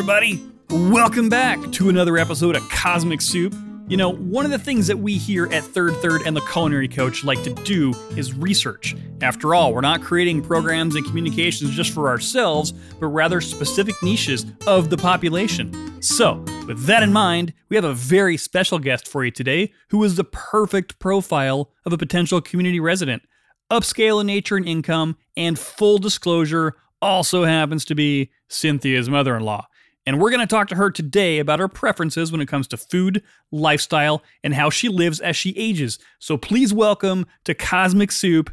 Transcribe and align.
everybody. 0.00 0.42
Welcome 0.70 1.28
back 1.28 1.72
to 1.72 1.90
another 1.90 2.16
episode 2.16 2.56
of 2.56 2.66
Cosmic 2.70 3.20
Soup. 3.20 3.54
You 3.86 3.98
know, 3.98 4.08
one 4.08 4.46
of 4.46 4.50
the 4.50 4.58
things 4.58 4.86
that 4.86 4.98
we 4.98 5.18
here 5.18 5.44
at 5.52 5.62
Third 5.62 5.94
Third 5.96 6.22
and 6.22 6.34
the 6.34 6.40
Culinary 6.40 6.88
Coach 6.88 7.22
like 7.22 7.42
to 7.42 7.52
do 7.64 7.92
is 8.16 8.32
research. 8.32 8.96
After 9.20 9.54
all, 9.54 9.74
we're 9.74 9.82
not 9.82 10.00
creating 10.00 10.40
programs 10.40 10.94
and 10.94 11.04
communications 11.04 11.72
just 11.72 11.92
for 11.92 12.08
ourselves, 12.08 12.72
but 12.98 13.08
rather 13.08 13.42
specific 13.42 13.94
niches 14.02 14.46
of 14.66 14.88
the 14.88 14.96
population. 14.96 16.00
So, 16.00 16.42
with 16.66 16.86
that 16.86 17.02
in 17.02 17.12
mind, 17.12 17.52
we 17.68 17.76
have 17.76 17.84
a 17.84 17.92
very 17.92 18.38
special 18.38 18.78
guest 18.78 19.06
for 19.06 19.22
you 19.22 19.30
today 19.30 19.70
who 19.90 20.02
is 20.02 20.16
the 20.16 20.24
perfect 20.24 20.98
profile 20.98 21.72
of 21.84 21.92
a 21.92 21.98
potential 21.98 22.40
community 22.40 22.80
resident. 22.80 23.22
Upscale 23.70 24.22
in 24.22 24.28
nature 24.28 24.56
and 24.56 24.66
income, 24.66 25.18
and 25.36 25.58
full 25.58 25.98
disclosure, 25.98 26.74
also 27.02 27.44
happens 27.44 27.84
to 27.84 27.94
be 27.94 28.30
Cynthia's 28.48 29.10
mother 29.10 29.36
in 29.36 29.42
law. 29.42 29.66
And 30.10 30.20
we're 30.20 30.30
going 30.30 30.40
to 30.40 30.46
talk 30.52 30.66
to 30.70 30.74
her 30.74 30.90
today 30.90 31.38
about 31.38 31.60
her 31.60 31.68
preferences 31.68 32.32
when 32.32 32.40
it 32.40 32.48
comes 32.48 32.66
to 32.66 32.76
food, 32.76 33.22
lifestyle, 33.52 34.24
and 34.42 34.52
how 34.52 34.68
she 34.68 34.88
lives 34.88 35.20
as 35.20 35.36
she 35.36 35.56
ages. 35.56 36.00
So 36.18 36.36
please 36.36 36.74
welcome 36.74 37.26
to 37.44 37.54
Cosmic 37.54 38.10
Soup, 38.10 38.52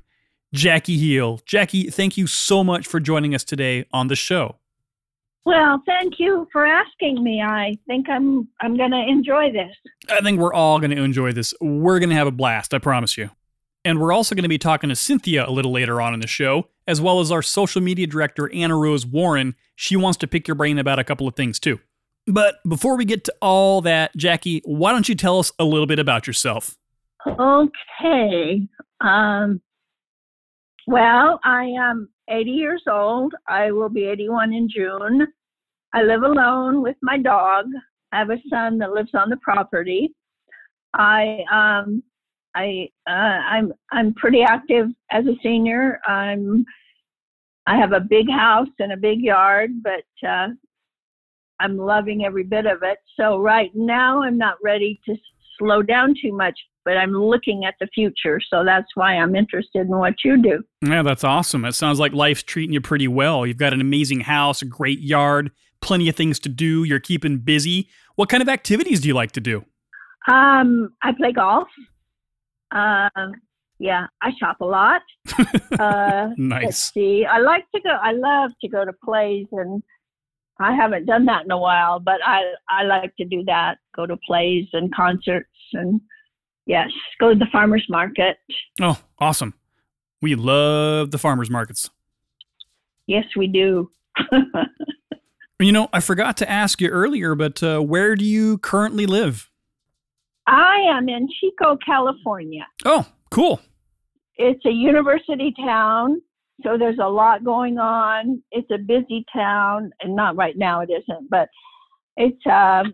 Jackie 0.54 1.00
Heel. 1.00 1.40
Jackie, 1.48 1.90
thank 1.90 2.16
you 2.16 2.28
so 2.28 2.64
much 2.64 2.86
for 2.86 3.00
joining 3.00 3.34
us 3.34 3.44
today 3.44 3.86
on 3.92 4.08
the 4.08 4.16
show. 4.16 4.58
Well, 5.46 5.82
thank 5.88 6.20
you 6.20 6.48
for 6.52 6.64
asking 6.64 7.24
me. 7.24 7.42
I 7.42 7.76
think 7.88 8.08
I'm 8.08 8.48
I'm 8.62 8.78
going 8.78 8.92
to 8.92 9.04
enjoy 9.08 9.52
this. 9.52 9.76
I 10.12 10.22
think 10.22 10.40
we're 10.40 10.54
all 10.54 10.78
going 10.78 10.92
to 10.92 11.02
enjoy 11.02 11.32
this. 11.32 11.56
We're 11.60 11.98
going 11.98 12.12
to 12.12 12.16
have 12.16 12.28
a 12.28 12.32
blast, 12.32 12.76
I 12.76 12.78
promise 12.78 13.18
you. 13.18 13.32
And 13.88 14.02
we're 14.02 14.12
also 14.12 14.36
going 14.36 14.44
to 14.44 14.50
be 14.50 14.58
talking 14.58 14.90
to 14.90 14.98
Cynthia 14.98 15.48
a 15.48 15.50
little 15.50 15.72
later 15.72 16.02
on 16.02 16.14
in 16.14 16.20
the 16.20 16.28
show, 16.28 16.68
as 16.88 17.00
well 17.00 17.22
as 17.22 17.32
our 17.32 17.42
social 17.42 17.82
media 17.82 18.06
director, 18.06 18.52
Anna 18.54 18.76
Rose 18.76 19.06
Warren. 19.06 19.56
She 19.78 19.96
wants 19.96 20.18
to 20.18 20.28
pick 20.28 20.46
your 20.46 20.56
brain 20.56 20.78
about 20.78 21.00
a 21.00 21.06
couple 21.06 21.26
of 21.26 21.38
things 21.38 21.58
too. 21.58 21.80
But 22.26 22.56
before 22.68 22.98
we 22.98 23.06
get 23.06 23.24
to 23.24 23.34
all 23.42 23.80
that, 23.84 24.14
Jackie, 24.18 24.62
why 24.66 24.92
don't 24.92 25.08
you 25.08 25.16
tell 25.16 25.40
us 25.40 25.54
a 25.58 25.64
little 25.64 25.86
bit 25.86 26.00
about 26.00 26.28
yourself? 26.28 26.76
Okay. 27.26 28.68
Um, 29.00 29.62
well, 30.86 31.40
I 31.46 31.68
am 31.80 32.10
80 32.30 32.52
years 32.52 32.84
old. 32.92 33.36
I 33.48 33.72
will 33.72 33.88
be 33.88 34.04
81 34.04 34.52
in 34.52 34.68
June. 34.68 35.28
I 35.94 36.02
live 36.02 36.24
alone 36.24 36.82
with 36.82 36.98
my 37.02 37.18
dog. 37.18 37.68
I 38.12 38.20
have 38.20 38.32
a 38.32 38.38
son 38.50 38.80
that 38.80 38.92
lives 38.92 39.12
on 39.14 39.30
the 39.30 39.38
property. 39.38 40.14
I 40.94 41.46
um, 41.50 42.04
I 42.58 42.90
uh, 43.08 43.12
I'm 43.12 43.74
I'm 43.92 44.14
pretty 44.16 44.42
active 44.42 44.88
as 45.12 45.26
a 45.26 45.36
senior. 45.44 46.00
I'm 46.08 46.66
I 47.68 47.78
have 47.78 47.92
a 47.92 48.00
big 48.00 48.30
house 48.30 48.70
and 48.80 48.92
a 48.92 48.98
big 48.98 49.20
yard, 49.22 49.72
but 49.84 50.28
uh, 50.28 50.48
I'm 51.60 51.78
loving 51.78 52.26
every 52.26 52.44
bit 52.44 52.66
of 52.66 52.80
it. 52.82 52.98
So 53.16 53.40
right 53.40 53.70
now 53.76 54.24
I'm 54.24 54.38
not 54.38 54.56
ready 54.64 55.00
to 55.06 55.16
slow 55.60 55.82
down 55.84 56.16
too 56.20 56.32
much, 56.32 56.58
but 56.86 56.98
I'm 56.98 57.12
looking 57.12 57.66
at 57.66 57.76
the 57.80 57.88
future. 57.94 58.40
So 58.50 58.64
that's 58.64 58.88
why 58.96 59.18
I'm 59.18 59.36
interested 59.36 59.82
in 59.82 59.98
what 59.98 60.14
you 60.24 60.42
do. 60.42 60.64
Yeah, 60.82 61.04
that's 61.04 61.24
awesome. 61.24 61.66
It 61.66 61.74
sounds 61.74 62.00
like 62.00 62.14
life's 62.14 62.44
treating 62.44 62.74
you 62.74 62.82
pretty 62.82 63.08
well. 63.08 63.46
You've 63.46 63.58
got 63.58 63.74
an 63.74 63.82
amazing 63.82 64.22
house, 64.22 64.62
a 64.62 64.66
great 64.66 65.00
yard, 65.00 65.52
plenty 65.82 66.10
of 66.10 66.16
things 66.16 66.40
to 66.40 66.50
do. 66.50 66.84
You're 66.84 67.00
keeping 67.00 67.38
busy. 67.40 67.90
What 68.16 68.30
kind 68.30 68.42
of 68.42 68.50
activities 68.50 69.02
do 69.02 69.10
you 69.10 69.14
like 69.14 69.34
to 69.34 69.42
do? 69.42 69.66
Um, 70.28 70.94
I 71.04 71.12
play 71.12 71.32
golf. 71.32 71.68
Um, 72.72 73.34
yeah, 73.80 74.08
I 74.22 74.32
shop 74.40 74.58
a 74.62 74.66
lot. 74.66 75.02
Uh, 75.80 76.30
Let's 76.30 76.40
nice. 76.40 76.92
see. 76.92 77.24
I 77.24 77.38
like 77.38 77.64
to 77.76 77.82
go. 77.82 77.90
I 77.90 78.12
love 78.12 78.50
to 78.62 78.68
go 78.68 78.84
to 78.84 78.92
plays, 79.06 79.46
and 79.52 79.84
I 80.60 80.74
haven't 80.74 81.06
done 81.06 81.26
that 81.26 81.46
in 81.46 81.52
a 81.52 81.58
while. 81.58 82.00
But 82.00 82.20
I 82.26 82.42
I 82.68 82.82
like 82.84 83.16
to 83.18 83.26
do 83.26 83.44
that. 83.46 83.78
Go 83.96 84.08
to 84.08 84.18
plays 84.26 84.66
and 84.74 84.92
concerts, 84.96 85.52
and 85.74 86.02
yes, 86.66 86.90
go 87.20 87.32
to 87.32 87.38
the 87.38 87.46
farmers 87.52 87.86
market. 87.90 88.38
Oh, 88.82 89.00
awesome. 89.20 89.54
We 90.20 90.34
love 90.34 91.12
the 91.12 91.20
farmers 91.20 91.52
markets. 91.52 91.92
Yes, 93.06 93.26
we 93.36 93.46
do. 93.48 93.92
You 95.60 95.72
know, 95.72 95.90
I 95.92 96.02
forgot 96.02 96.38
to 96.38 96.50
ask 96.50 96.80
you 96.82 96.90
earlier, 96.90 97.34
but 97.34 97.64
uh, 97.64 97.80
where 97.80 98.16
do 98.16 98.24
you 98.24 98.60
currently 98.60 99.08
live? 99.08 99.50
I 100.48 100.78
am 100.90 101.10
in 101.10 101.28
Chico, 101.40 101.78
California. 101.86 102.66
Oh, 102.86 103.06
cool. 103.30 103.60
It's 104.38 104.66
a 104.66 104.72
university 104.72 105.54
town, 105.58 106.22
so 106.64 106.78
there's 106.78 107.00
a 107.02 107.10
lot 107.10 107.44
going 107.44 107.78
on. 107.78 108.42
It's 108.52 108.70
a 108.72 108.78
busy 108.78 109.26
town, 109.34 109.92
and 110.02 110.16
not 110.16 110.38
right 110.38 110.58
now 110.58 110.82
it 110.82 110.90
isn't, 110.90 111.30
but 111.30 111.50
it's 112.16 112.42
um, 112.46 112.94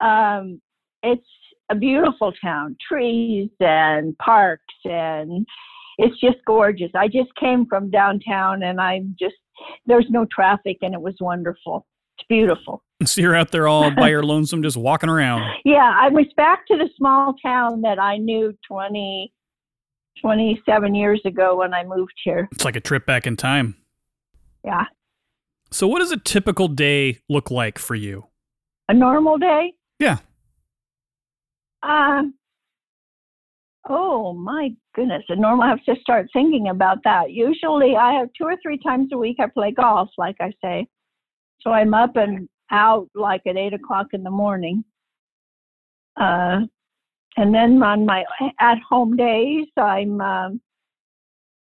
um, 0.00 0.60
it's 1.02 1.26
a 1.70 1.74
beautiful 1.74 2.32
town, 2.42 2.76
trees 2.86 3.50
and 3.60 4.16
parks, 4.18 4.62
and 4.84 5.46
it's 5.98 6.18
just 6.20 6.38
gorgeous. 6.46 6.90
I 6.94 7.08
just 7.08 7.34
came 7.38 7.66
from 7.66 7.90
downtown, 7.90 8.62
and 8.62 8.80
I'm 8.80 9.14
just 9.18 9.34
there's 9.86 10.06
no 10.08 10.26
traffic, 10.34 10.78
and 10.82 10.94
it 10.94 11.00
was 11.00 11.14
wonderful. 11.20 11.86
It's 12.22 12.28
beautiful. 12.28 12.82
So 13.04 13.20
you're 13.20 13.34
out 13.34 13.50
there 13.50 13.66
all 13.66 13.90
by 13.90 14.10
your 14.10 14.22
lonesome, 14.24 14.62
just 14.62 14.76
walking 14.76 15.08
around. 15.08 15.42
Yeah, 15.64 15.92
I 15.92 16.08
was 16.08 16.26
back 16.36 16.64
to 16.68 16.76
the 16.76 16.88
small 16.96 17.34
town 17.44 17.80
that 17.80 17.98
I 17.98 18.16
knew 18.16 18.56
20, 18.68 19.32
27 20.20 20.94
years 20.94 21.20
ago 21.24 21.56
when 21.56 21.74
I 21.74 21.82
moved 21.82 22.12
here. 22.22 22.48
It's 22.52 22.64
like 22.64 22.76
a 22.76 22.80
trip 22.80 23.04
back 23.04 23.26
in 23.26 23.36
time. 23.36 23.74
Yeah. 24.64 24.84
So, 25.72 25.88
what 25.88 25.98
does 25.98 26.12
a 26.12 26.16
typical 26.16 26.68
day 26.68 27.18
look 27.28 27.50
like 27.50 27.76
for 27.76 27.96
you? 27.96 28.26
A 28.88 28.94
normal 28.94 29.36
day? 29.36 29.72
Yeah. 29.98 30.18
Um, 31.82 32.34
oh 33.88 34.32
my 34.32 34.70
goodness. 34.94 35.24
A 35.28 35.34
normal, 35.34 35.64
I 35.64 35.70
have 35.70 35.84
to 35.86 35.96
start 36.00 36.28
thinking 36.32 36.68
about 36.68 36.98
that. 37.02 37.32
Usually 37.32 37.96
I 37.96 38.12
have 38.12 38.28
two 38.38 38.44
or 38.44 38.56
three 38.62 38.78
times 38.78 39.08
a 39.12 39.18
week 39.18 39.38
I 39.40 39.46
play 39.48 39.72
golf, 39.72 40.10
like 40.18 40.36
I 40.40 40.52
say. 40.62 40.86
So 41.62 41.70
I'm 41.70 41.94
up 41.94 42.16
and 42.16 42.48
out 42.70 43.08
like 43.14 43.42
at 43.46 43.56
eight 43.56 43.74
o'clock 43.74 44.08
in 44.12 44.22
the 44.22 44.30
morning. 44.30 44.84
Uh, 46.20 46.60
and 47.36 47.54
then 47.54 47.82
on 47.82 48.04
my 48.04 48.24
at 48.60 48.78
home 48.88 49.16
days, 49.16 49.66
I'm 49.76 50.20
um, 50.20 50.60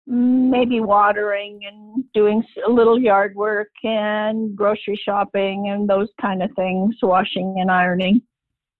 maybe 0.06 0.80
watering 0.80 1.60
and 1.66 2.04
doing 2.14 2.42
a 2.66 2.70
little 2.70 2.98
yard 2.98 3.34
work 3.34 3.70
and 3.84 4.56
grocery 4.56 5.00
shopping 5.02 5.68
and 5.68 5.88
those 5.88 6.08
kind 6.20 6.42
of 6.42 6.50
things, 6.56 6.96
washing 7.02 7.56
and 7.58 7.70
ironing. 7.70 8.22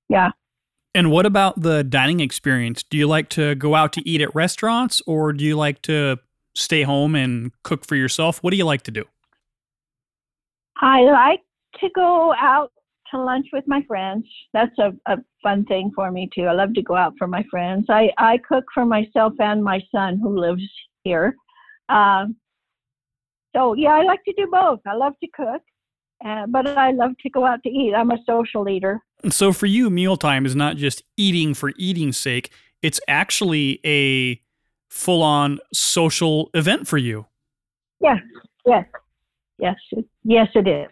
Yeah. 0.09 0.31
And 0.95 1.13
what 1.13 1.25
about 1.25 1.61
the 1.61 1.85
dining 1.85 2.21
experience? 2.21 2.83
Do 2.83 2.97
you 2.99 3.07
like 3.07 3.29
to 3.31 3.55
go 3.55 3.75
out 3.75 3.93
to 3.93 4.09
eat 4.09 4.21
at 4.21 4.35
restaurants 4.35 5.01
or 5.07 5.33
do 5.33 5.45
you 5.45 5.57
like 5.57 5.83
to 5.83 6.19
stay 6.55 6.83
home 6.83 7.15
and 7.15 7.53
cook 7.63 7.87
for 7.87 7.95
yourself? 7.95 8.43
What 8.43 8.51
do 8.51 8.57
you 8.57 8.65
like 8.65 8.83
to 8.83 8.91
do? 8.91 9.05
I 10.81 11.03
like 11.03 11.41
to 11.81 11.89
go 11.95 12.35
out 12.35 12.73
to 13.11 13.21
lunch 13.21 13.47
with 13.53 13.65
my 13.67 13.83
friends. 13.87 14.25
That's 14.53 14.77
a, 14.79 14.93
a 15.07 15.19
fun 15.43 15.65
thing 15.67 15.91
for 15.95 16.11
me 16.11 16.29
too. 16.35 16.45
I 16.45 16.53
love 16.53 16.75
to 16.75 16.83
go 16.83 16.95
out 16.95 17.15
for 17.19 17.27
my 17.27 17.45
friends. 17.51 17.87
I, 17.89 18.11
I 18.19 18.39
cook 18.39 18.65
for 18.73 18.85
myself 18.85 19.35
and 19.39 19.63
my 19.63 19.81
son 19.93 20.19
who 20.23 20.39
lives 20.39 20.63
here. 21.05 21.35
Um, 21.89 22.37
so 23.55 23.75
yeah, 23.75 23.91
I 23.91 24.03
like 24.03 24.25
to 24.25 24.33
do 24.37 24.47
both. 24.51 24.81
I 24.87 24.95
love 24.95 25.15
to 25.23 25.29
cook, 25.35 25.63
uh, 26.25 26.47
but 26.47 26.69
I 26.69 26.93
love 26.93 27.13
to 27.23 27.31
go 27.31 27.45
out 27.45 27.63
to 27.65 27.69
eat. 27.69 27.95
I'm 27.95 28.11
a 28.11 28.19
social 28.27 28.69
eater. 28.69 29.01
So, 29.29 29.53
for 29.53 29.67
you, 29.67 29.91
mealtime 29.91 30.47
is 30.47 30.57
not 30.57 30.77
just 30.77 31.03
eating 31.17 31.53
for 31.53 31.73
eating's 31.77 32.17
sake, 32.17 32.51
it's 32.81 33.01
actually 33.07 33.81
a 33.85 34.41
full 34.89 35.23
on 35.23 35.59
social 35.75 36.49
event 36.55 36.89
for 36.89 36.97
you. 36.97 37.27
Yes, 38.01 38.19
yes, 38.65 38.87
yes, 39.61 39.77
it- 39.93 40.07
yes, 40.25 40.49
it 40.55 40.67
is. 40.67 40.89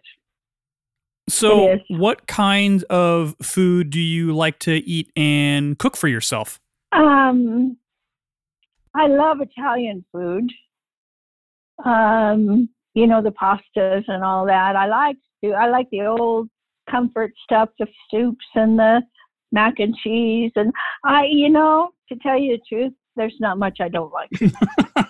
So, 1.28 1.68
It 1.68 1.82
is. 1.90 1.98
what 1.98 2.26
kind 2.26 2.84
of 2.84 3.34
food 3.42 3.90
do 3.90 4.00
you 4.00 4.34
like 4.34 4.58
to 4.60 4.76
eat 4.88 5.10
and 5.14 5.78
cook 5.78 5.94
for 5.96 6.08
yourself? 6.08 6.58
Um, 6.92 7.76
I 8.94 9.08
love 9.08 9.40
Italian 9.42 10.04
food. 10.10 10.50
Um, 11.84 12.68
you 12.94 13.06
know 13.06 13.22
the 13.22 13.30
pastas 13.30 14.04
and 14.08 14.24
all 14.24 14.46
that. 14.46 14.74
I 14.74 14.86
like 14.86 15.16
to. 15.44 15.52
I 15.52 15.68
like 15.68 15.88
the 15.90 16.02
old 16.06 16.48
comfort 16.90 17.32
stuff, 17.44 17.68
the 17.78 17.86
soups 18.10 18.44
and 18.54 18.78
the 18.78 19.02
mac 19.52 19.78
and 19.78 19.94
cheese. 19.96 20.50
And 20.56 20.72
I, 21.04 21.26
you 21.30 21.50
know, 21.50 21.90
to 22.08 22.16
tell 22.16 22.38
you 22.38 22.56
the 22.56 22.62
truth, 22.76 22.92
there's 23.16 23.36
not 23.38 23.58
much 23.58 23.78
I 23.80 23.88
don't 23.88 24.12
like. 24.12 24.30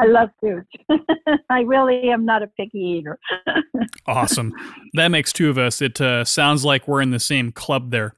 I 0.00 0.06
love 0.06 0.30
food. 0.40 0.64
I 1.50 1.60
really 1.60 2.08
am 2.10 2.24
not 2.24 2.42
a 2.42 2.46
picky 2.46 2.78
eater. 2.78 3.18
Awesome. 4.06 4.52
that 4.94 5.08
makes 5.08 5.32
two 5.32 5.50
of 5.50 5.58
us. 5.58 5.80
It 5.82 6.00
uh, 6.00 6.24
sounds 6.24 6.64
like 6.64 6.86
we're 6.86 7.00
in 7.00 7.10
the 7.10 7.20
same 7.20 7.52
club 7.52 7.90
there. 7.90 8.14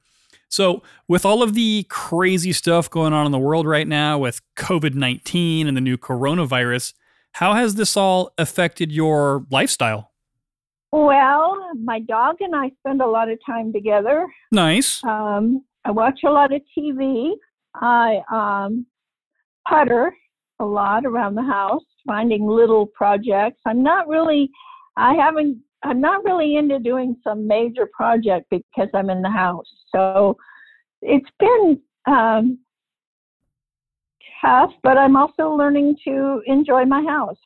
So, 0.49 0.83
with 1.07 1.25
all 1.25 1.41
of 1.41 1.55
the 1.55 1.85
crazy 1.89 2.51
stuff 2.53 2.89
going 2.89 3.11
on 3.11 3.25
in 3.25 3.31
the 3.31 3.39
world 3.39 3.65
right 3.65 3.87
now 3.87 4.17
with 4.19 4.41
COVID 4.55 4.93
19 4.93 5.67
and 5.67 5.75
the 5.75 5.81
new 5.81 5.97
coronavirus, 5.97 6.93
how 7.33 7.53
has 7.53 7.75
this 7.75 7.97
all 7.97 8.33
affected 8.37 8.91
your 8.91 9.45
lifestyle? 9.49 10.11
Well, 10.91 11.71
my 11.83 11.99
dog 11.99 12.37
and 12.39 12.55
I 12.55 12.71
spend 12.79 13.01
a 13.01 13.07
lot 13.07 13.29
of 13.29 13.39
time 13.45 13.73
together. 13.73 14.27
Nice. 14.51 15.03
Um, 15.03 15.63
I 15.85 15.91
watch 15.91 16.19
a 16.23 16.29
lot 16.29 16.53
of 16.53 16.61
TV. 16.77 17.31
I 17.75 18.21
um, 18.31 18.85
putter 19.67 20.13
a 20.63 20.65
lot 20.65 21.05
around 21.05 21.35
the 21.35 21.43
house, 21.43 21.83
finding 22.07 22.47
little 22.47 22.87
projects. 22.87 23.59
I'm 23.65 23.83
not 23.83 24.07
really, 24.07 24.49
I 24.97 25.13
haven't, 25.15 25.61
I'm 25.83 25.99
not 25.99 26.23
really 26.23 26.55
into 26.55 26.79
doing 26.79 27.15
some 27.23 27.45
major 27.47 27.89
project 27.93 28.47
because 28.49 28.89
I'm 28.93 29.09
in 29.09 29.21
the 29.21 29.29
house. 29.29 29.67
So 29.93 30.37
it's 31.01 31.29
been 31.39 31.79
um, 32.07 32.59
tough, 34.41 34.71
but 34.81 34.97
I'm 34.97 35.15
also 35.15 35.49
learning 35.49 35.97
to 36.05 36.41
enjoy 36.45 36.85
my 36.85 37.03
house. 37.03 37.37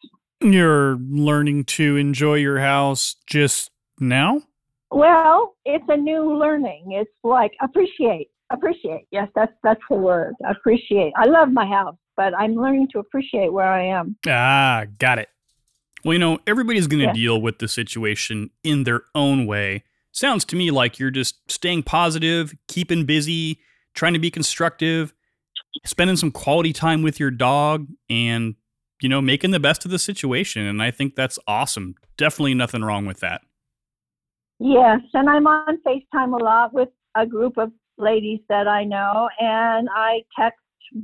You're 0.42 0.98
learning 0.98 1.66
to 1.66 1.98
enjoy 1.98 2.36
your 2.36 2.60
house 2.60 3.16
just 3.26 3.72
now? 4.00 4.44
Well, 4.92 5.56
it's 5.66 5.84
a 5.90 5.98
new 5.98 6.38
learning. 6.38 6.92
It's 6.92 7.12
like 7.24 7.52
appreciate, 7.62 8.30
appreciate. 8.52 9.06
Yes, 9.12 9.28
that's 9.36 9.52
that's 9.64 9.82
the 9.90 9.98
word. 9.98 10.34
Appreciate. 10.48 11.14
I 11.18 11.26
love 11.26 11.52
my 11.52 11.66
house, 11.66 11.98
but 12.18 12.34
I'm 12.38 12.56
learning 12.56 12.90
to 12.92 13.00
appreciate 13.00 13.54
where 13.54 13.68
I 13.68 13.86
am. 13.86 14.18
Ah, 14.28 14.86
got 14.98 15.20
it. 15.20 15.30
Well, 16.04 16.14
you 16.14 16.20
know, 16.20 16.40
everybody's 16.46 16.88
going 16.88 17.00
to 17.02 17.06
Yeah. 17.08 17.14
deal 17.14 17.42
with 17.42 17.60
the 17.60 17.68
situation 17.68 18.50
in 18.64 18.84
their 18.84 19.04
own 19.16 19.46
way. 19.46 19.84
Sounds 20.12 20.44
to 20.46 20.56
me 20.56 20.72
like 20.72 21.00
you're 21.00 21.12
just 21.12 21.50
staying 21.50 21.84
positive, 21.84 22.54
keeping 22.68 23.06
busy, 23.06 23.60
trying 23.94 24.14
to 24.14 24.20
be 24.20 24.32
constructive, 24.32 25.14
spending 25.86 26.16
some 26.16 26.32
quality 26.32 26.74
time 26.74 27.02
with 27.04 27.20
your 27.20 27.32
dog, 27.32 27.88
and, 28.10 28.56
you 29.02 29.10
know, 29.10 29.22
making 29.22 29.52
the 29.52 29.60
best 29.60 29.86
of 29.86 29.92
the 29.92 30.00
situation. 30.00 30.64
And 30.64 30.82
I 30.82 30.92
think 30.92 31.16
that's 31.16 31.38
awesome. 31.48 31.96
Definitely 32.18 32.56
nothing 32.56 32.84
wrong 32.84 33.06
with 33.06 33.20
that. 33.20 33.42
Yes, 34.60 35.02
and 35.14 35.30
I'm 35.30 35.46
on 35.46 35.78
FaceTime 35.86 36.40
a 36.40 36.44
lot 36.44 36.74
with 36.74 36.90
a 37.16 37.26
group 37.28 37.58
of 37.58 37.72
ladies 38.00 38.40
that 38.50 38.68
I 38.68 38.84
know, 38.86 39.30
and 39.40 39.88
I 39.94 40.22
text 40.38 40.60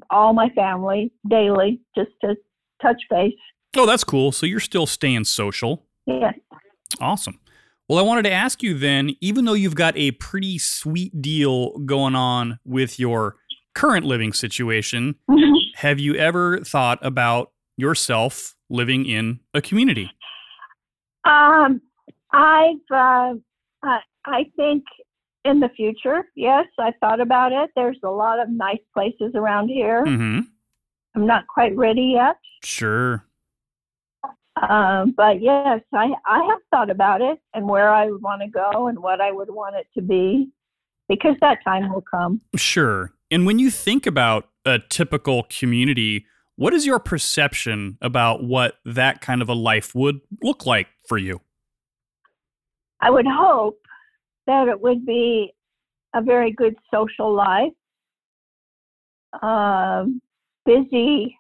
all 0.10 0.34
my 0.34 0.50
family 0.50 1.12
daily 1.30 1.80
just 1.96 2.12
to 2.22 2.36
touch 2.82 3.02
base. 3.10 3.34
Oh, 3.76 3.86
that's 3.86 4.04
cool. 4.04 4.32
So 4.32 4.46
you're 4.46 4.60
still 4.60 4.86
staying 4.86 5.26
social. 5.26 5.86
Yes. 6.06 6.36
Awesome. 7.00 7.40
Well, 7.90 8.00
I 8.00 8.02
wanted 8.02 8.24
to 8.24 8.32
ask 8.32 8.64
you 8.64 8.78
then, 8.78 9.16
even 9.20 9.46
though 9.46 9.54
you've 9.54 9.76
got 9.76 9.98
a 9.98 10.12
pretty 10.12 10.58
sweet 10.58 11.22
deal 11.22 11.78
going 11.80 12.16
on 12.16 12.60
with 12.66 13.00
your 13.00 13.36
current 13.76 14.06
living 14.06 14.32
situation, 14.32 15.16
have 15.76 16.00
you 16.00 16.16
ever 16.16 16.60
thought 16.60 17.00
about 17.02 17.52
yourself 17.76 18.56
living 18.70 19.06
in 19.06 19.40
a 19.54 19.62
community? 19.62 20.10
Um, 21.26 21.82
I've, 22.32 22.76
uh, 22.92 23.34
I 24.26 24.46
think 24.56 24.84
in 25.46 25.60
the 25.60 25.70
future, 25.70 26.26
yes, 26.36 26.66
I 26.80 26.94
thought 27.00 27.20
about 27.20 27.52
it. 27.52 27.70
There's 27.76 28.00
a 28.04 28.10
lot 28.10 28.40
of 28.40 28.50
nice 28.50 28.80
places 28.94 29.34
around 29.36 29.70
here. 29.70 30.04
Mm-hmm. 30.06 30.40
I'm 31.16 31.28
not 31.28 31.48
quite 31.48 31.76
ready 31.76 32.14
yet. 32.16 32.38
Sure. 32.64 33.26
Um, 34.70 35.14
but 35.18 35.42
yes, 35.42 35.82
I, 35.94 36.12
I 36.26 36.44
have 36.44 36.60
thought 36.72 36.90
about 36.90 37.22
it 37.22 37.40
and 37.54 37.68
where 37.68 37.90
I 37.90 38.10
would 38.10 38.22
want 38.22 38.42
to 38.42 38.48
go 38.48 38.88
and 38.88 39.00
what 39.00 39.20
I 39.20 39.32
would 39.32 39.50
want 39.50 39.76
it 39.76 39.88
to 39.96 40.02
be 40.02 40.50
because 41.10 41.36
that 41.42 41.60
time 41.64 41.92
will 41.92 42.04
come. 42.10 42.42
Sure. 42.56 43.12
And 43.32 43.46
when 43.46 43.60
you 43.60 43.70
think 43.70 44.06
about 44.06 44.50
a 44.66 44.80
typical 44.90 45.46
community, 45.50 46.26
what 46.56 46.74
is 46.74 46.86
your 46.86 47.00
perception 47.00 47.98
about 48.02 48.44
what 48.44 48.76
that 48.86 49.22
kind 49.22 49.42
of 49.42 49.50
a 49.50 49.54
life 49.54 49.96
would 49.96 50.22
look 50.42 50.66
like 50.66 50.88
for 51.08 51.18
you? 51.18 51.42
I 53.02 53.10
would 53.10 53.28
hope 53.28 53.80
that 54.48 54.68
it 54.68 54.80
would 54.80 55.06
be 55.06 55.54
a 56.14 56.22
very 56.22 56.52
good 56.52 56.76
social 56.94 57.34
life. 57.34 57.72
Um, 59.42 60.22
busy. 60.66 61.38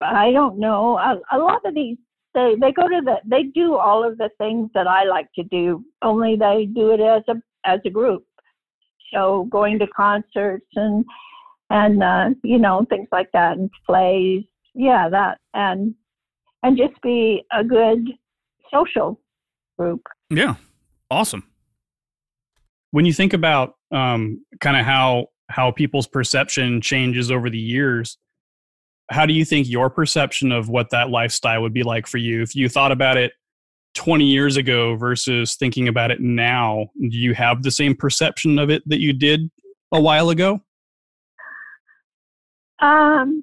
I 0.00 0.30
don't 0.32 0.58
know. 0.58 0.98
A, 0.98 1.20
a 1.32 1.38
lot 1.38 1.64
of 1.64 1.74
these 1.74 1.96
they 2.34 2.54
they 2.60 2.72
go 2.72 2.88
to 2.88 3.00
the 3.04 3.16
they 3.24 3.44
do 3.44 3.76
all 3.76 4.06
of 4.06 4.18
the 4.18 4.30
things 4.38 4.70
that 4.74 4.86
I 4.86 5.04
like 5.04 5.32
to 5.34 5.44
do. 5.44 5.84
Only 6.02 6.36
they 6.36 6.68
do 6.72 6.90
it 6.92 7.00
as 7.00 7.22
a 7.28 7.40
as 7.64 7.80
a 7.84 7.90
group. 7.90 8.24
So 9.12 9.48
going 9.50 9.78
to 9.78 9.86
concerts 9.88 10.66
and 10.74 11.04
and 11.70 12.02
uh, 12.02 12.30
you 12.42 12.58
know 12.58 12.86
things 12.88 13.08
like 13.12 13.30
that 13.32 13.56
and 13.56 13.70
plays. 13.86 14.44
Yeah, 14.74 15.08
that 15.08 15.38
and 15.54 15.94
and 16.62 16.76
just 16.76 17.00
be 17.02 17.44
a 17.52 17.64
good 17.64 18.08
social 18.72 19.20
group. 19.78 20.02
Yeah. 20.30 20.54
Awesome. 21.10 21.47
When 22.90 23.04
you 23.04 23.12
think 23.12 23.32
about 23.32 23.74
um, 23.92 24.44
kind 24.60 24.76
of 24.76 24.84
how 24.84 25.26
how 25.50 25.70
people's 25.70 26.06
perception 26.06 26.80
changes 26.80 27.30
over 27.30 27.48
the 27.48 27.58
years, 27.58 28.18
how 29.10 29.24
do 29.24 29.32
you 29.32 29.44
think 29.44 29.68
your 29.68 29.88
perception 29.88 30.52
of 30.52 30.68
what 30.68 30.90
that 30.90 31.10
lifestyle 31.10 31.62
would 31.62 31.72
be 31.72 31.82
like 31.82 32.06
for 32.06 32.18
you 32.18 32.42
if 32.42 32.54
you 32.54 32.68
thought 32.68 32.92
about 32.92 33.16
it 33.16 33.32
20 33.94 34.24
years 34.24 34.56
ago 34.56 34.96
versus 34.96 35.56
thinking 35.56 35.88
about 35.88 36.10
it 36.10 36.20
now? 36.20 36.86
Do 37.00 37.16
you 37.16 37.34
have 37.34 37.62
the 37.62 37.70
same 37.70 37.94
perception 37.94 38.58
of 38.58 38.70
it 38.70 38.82
that 38.86 39.00
you 39.00 39.12
did 39.12 39.50
a 39.92 40.00
while 40.00 40.30
ago? 40.30 40.60
Um, 42.80 43.42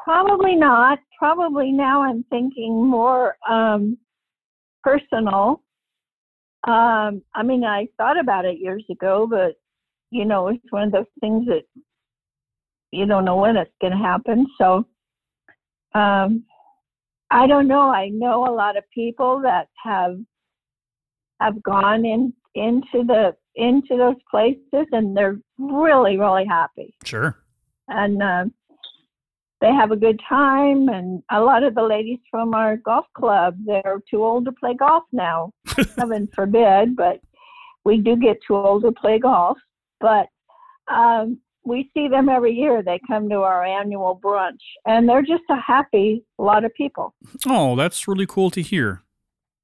probably 0.00 0.54
not. 0.54 0.98
Probably 1.18 1.72
now 1.72 2.02
I'm 2.02 2.24
thinking 2.30 2.86
more 2.86 3.36
um, 3.48 3.98
personal. 4.84 5.62
Um, 6.68 7.22
I 7.34 7.42
mean, 7.42 7.64
I 7.64 7.88
thought 7.96 8.20
about 8.20 8.44
it 8.44 8.58
years 8.58 8.84
ago, 8.90 9.26
but 9.28 9.54
you 10.10 10.24
know, 10.24 10.48
it's 10.48 10.62
one 10.70 10.84
of 10.84 10.92
those 10.92 11.06
things 11.20 11.46
that 11.46 11.62
you 12.90 13.06
don't 13.06 13.24
know 13.24 13.36
when 13.36 13.56
it's 13.56 13.70
going 13.80 13.92
to 13.92 13.98
happen. 13.98 14.46
So, 14.58 14.86
um, 15.94 16.44
I 17.30 17.46
don't 17.46 17.68
know. 17.68 17.90
I 17.90 18.08
know 18.08 18.46
a 18.46 18.54
lot 18.54 18.76
of 18.76 18.84
people 18.94 19.40
that 19.42 19.68
have 19.82 20.18
have 21.40 21.62
gone 21.62 22.04
in 22.04 22.34
into 22.54 23.04
the 23.06 23.34
into 23.54 23.96
those 23.96 24.16
places, 24.30 24.86
and 24.92 25.16
they're 25.16 25.38
really, 25.58 26.18
really 26.18 26.44
happy 26.44 26.94
Sure. 27.04 27.36
and 27.88 28.22
uh, 28.22 28.44
they 29.60 29.72
have 29.72 29.90
a 29.90 29.96
good 29.96 30.20
time. 30.28 30.88
And 30.88 31.22
a 31.30 31.40
lot 31.40 31.62
of 31.62 31.74
the 31.74 31.82
ladies 31.82 32.18
from 32.30 32.54
our 32.54 32.76
golf 32.76 33.06
club, 33.14 33.56
they're 33.64 34.00
too 34.10 34.24
old 34.24 34.44
to 34.44 34.52
play 34.52 34.74
golf 34.74 35.04
now. 35.12 35.52
Heaven 35.96 36.28
forbid, 36.34 36.96
but 36.96 37.20
we 37.84 37.98
do 37.98 38.16
get 38.16 38.38
too 38.46 38.56
old 38.56 38.82
to 38.84 38.92
play 38.92 39.18
golf. 39.18 39.58
But 40.00 40.26
um, 40.92 41.38
we 41.64 41.90
see 41.94 42.08
them 42.08 42.28
every 42.28 42.54
year. 42.54 42.82
They 42.82 43.00
come 43.06 43.28
to 43.28 43.36
our 43.36 43.64
annual 43.64 44.18
brunch, 44.22 44.60
and 44.86 45.08
they're 45.08 45.22
just 45.22 45.44
a 45.50 45.60
happy 45.60 46.24
lot 46.38 46.64
of 46.64 46.72
people. 46.74 47.14
Oh, 47.46 47.76
that's 47.76 48.08
really 48.08 48.26
cool 48.26 48.50
to 48.50 48.62
hear. 48.62 49.02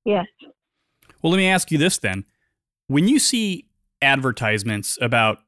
Yes. 0.05 0.27
Well, 1.23 1.31
let 1.31 1.39
me 1.39 1.47
ask 1.47 1.71
you 1.71 1.79
this 1.79 1.99
then. 1.99 2.25
When 2.89 3.09
you 3.09 3.19
see 3.19 3.67
advertisements 4.03 4.99
about 5.01 5.39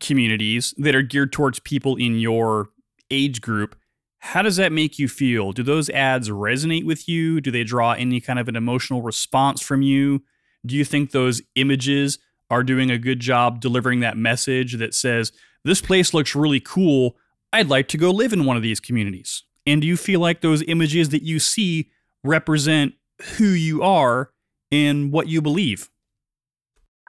communities 0.00 0.74
that 0.76 0.94
are 0.94 1.02
geared 1.02 1.32
towards 1.32 1.60
people 1.60 1.96
in 1.96 2.18
your 2.18 2.68
age 3.10 3.40
group, 3.40 3.76
how 4.24 4.40
does 4.40 4.54
that 4.54 4.70
make 4.70 5.00
you 5.00 5.08
feel? 5.08 5.50
Do 5.50 5.64
those 5.64 5.90
ads 5.90 6.28
resonate 6.28 6.84
with 6.84 7.08
you? 7.08 7.40
Do 7.40 7.50
they 7.50 7.64
draw 7.64 7.92
any 7.92 8.20
kind 8.20 8.38
of 8.38 8.46
an 8.46 8.54
emotional 8.54 9.02
response 9.02 9.60
from 9.60 9.82
you? 9.82 10.22
Do 10.64 10.76
you 10.76 10.84
think 10.84 11.10
those 11.10 11.42
images 11.56 12.20
are 12.48 12.62
doing 12.62 12.88
a 12.88 12.98
good 12.98 13.18
job 13.18 13.60
delivering 13.60 13.98
that 13.98 14.16
message 14.16 14.74
that 14.74 14.94
says, 14.94 15.32
this 15.64 15.80
place 15.80 16.14
looks 16.14 16.36
really 16.36 16.60
cool. 16.60 17.16
I'd 17.52 17.68
like 17.68 17.88
to 17.88 17.98
go 17.98 18.12
live 18.12 18.32
in 18.32 18.44
one 18.44 18.56
of 18.56 18.62
these 18.62 18.78
communities? 18.78 19.42
And 19.66 19.82
do 19.82 19.88
you 19.88 19.96
feel 19.96 20.20
like 20.20 20.40
those 20.40 20.62
images 20.68 21.08
that 21.08 21.24
you 21.24 21.40
see 21.40 21.90
represent 22.22 22.94
who 23.38 23.46
you 23.46 23.82
are 23.82 24.30
and 24.70 25.10
what 25.10 25.26
you 25.26 25.42
believe? 25.42 25.90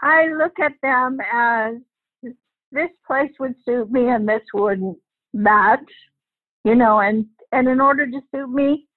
I 0.02 0.30
look 0.30 0.60
at 0.60 0.74
them 0.82 1.20
as 1.32 1.76
this 2.72 2.90
place 3.06 3.32
would 3.40 3.54
suit 3.64 3.92
me 3.92 4.08
and 4.08 4.28
this 4.28 4.42
wouldn't 4.52 4.98
that 5.36 5.84
you 6.64 6.76
know 6.76 7.00
and 7.00 7.26
and 7.52 7.68
in 7.68 7.80
order 7.80 8.06
to 8.06 8.22
suit 8.34 8.50
me 8.50 8.88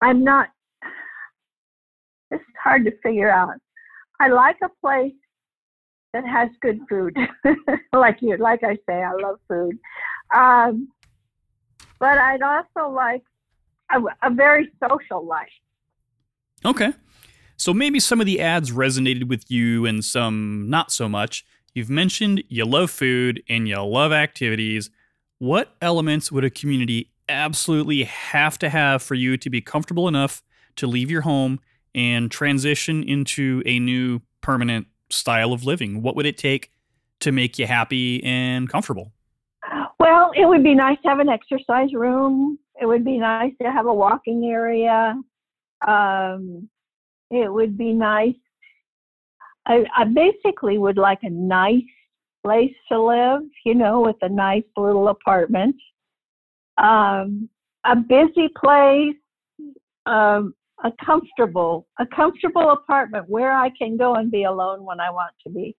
i'm 0.00 0.24
not 0.24 0.48
it's 2.30 2.44
hard 2.62 2.84
to 2.84 2.92
figure 3.02 3.30
out 3.30 3.54
i 4.20 4.28
like 4.28 4.56
a 4.62 4.68
place 4.80 5.12
that 6.12 6.26
has 6.26 6.48
good 6.60 6.78
food 6.88 7.16
like 7.92 8.18
you 8.20 8.36
like 8.36 8.62
i 8.64 8.74
say 8.88 9.02
i 9.02 9.12
love 9.12 9.38
food 9.48 9.78
um, 10.34 10.88
but 11.98 12.18
i'd 12.18 12.42
also 12.42 12.90
like 12.90 13.22
a, 13.90 14.00
a 14.26 14.30
very 14.30 14.68
social 14.80 15.26
life 15.26 15.48
Okay. 16.64 16.92
So 17.56 17.74
maybe 17.74 18.00
some 18.00 18.20
of 18.20 18.26
the 18.26 18.40
ads 18.40 18.70
resonated 18.70 19.28
with 19.28 19.50
you 19.50 19.86
and 19.86 20.04
some 20.04 20.68
not 20.68 20.90
so 20.90 21.08
much. 21.08 21.44
You've 21.74 21.90
mentioned 21.90 22.44
you 22.48 22.64
love 22.64 22.90
food 22.90 23.42
and 23.48 23.68
you 23.68 23.80
love 23.80 24.12
activities. 24.12 24.90
What 25.42 25.74
elements 25.82 26.30
would 26.30 26.44
a 26.44 26.50
community 26.50 27.10
absolutely 27.28 28.04
have 28.04 28.58
to 28.58 28.68
have 28.68 29.02
for 29.02 29.16
you 29.16 29.36
to 29.38 29.50
be 29.50 29.60
comfortable 29.60 30.06
enough 30.06 30.40
to 30.76 30.86
leave 30.86 31.10
your 31.10 31.22
home 31.22 31.58
and 31.96 32.30
transition 32.30 33.02
into 33.02 33.60
a 33.66 33.80
new 33.80 34.20
permanent 34.40 34.86
style 35.10 35.52
of 35.52 35.64
living? 35.64 36.00
What 36.00 36.14
would 36.14 36.26
it 36.26 36.38
take 36.38 36.70
to 37.18 37.32
make 37.32 37.58
you 37.58 37.66
happy 37.66 38.22
and 38.22 38.68
comfortable? 38.68 39.10
Well, 39.98 40.30
it 40.36 40.46
would 40.46 40.62
be 40.62 40.76
nice 40.76 40.98
to 41.02 41.08
have 41.08 41.18
an 41.18 41.28
exercise 41.28 41.92
room. 41.92 42.56
It 42.80 42.86
would 42.86 43.04
be 43.04 43.18
nice 43.18 43.52
to 43.60 43.72
have 43.72 43.86
a 43.86 43.92
walking 43.92 44.44
area. 44.44 45.16
Um, 45.84 46.68
it 47.32 47.52
would 47.52 47.76
be 47.76 47.92
nice. 47.92 48.36
I, 49.66 49.86
I 49.96 50.04
basically 50.04 50.78
would 50.78 50.98
like 50.98 51.24
a 51.24 51.30
nice 51.30 51.82
place 52.44 52.74
to 52.90 53.00
live, 53.00 53.42
you 53.64 53.74
know, 53.74 54.00
with 54.00 54.16
a 54.22 54.28
nice 54.28 54.64
little 54.76 55.08
apartment. 55.08 55.76
Um, 56.78 57.48
a 57.84 57.96
busy 57.96 58.48
place, 58.56 59.16
um, 60.06 60.54
a 60.84 60.90
comfortable, 61.04 61.86
a 61.98 62.06
comfortable 62.06 62.70
apartment 62.70 63.28
where 63.28 63.52
I 63.52 63.70
can 63.78 63.96
go 63.96 64.14
and 64.14 64.30
be 64.30 64.44
alone 64.44 64.84
when 64.84 65.00
I 65.00 65.10
want 65.10 65.32
to 65.46 65.52
be. 65.52 65.76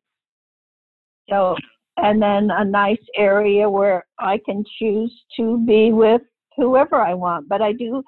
So, 1.30 1.56
and 1.98 2.22
then 2.22 2.50
a 2.52 2.66
nice 2.66 3.04
area 3.18 3.70
where 3.70 4.06
I 4.20 4.40
can 4.46 4.64
choose 4.80 5.14
to 5.38 5.64
be 5.66 5.92
with 5.92 6.22
whoever 6.58 6.96
I 6.96 7.14
want. 7.14 7.50
But 7.50 7.62
I 7.62 7.74
do, 7.74 8.04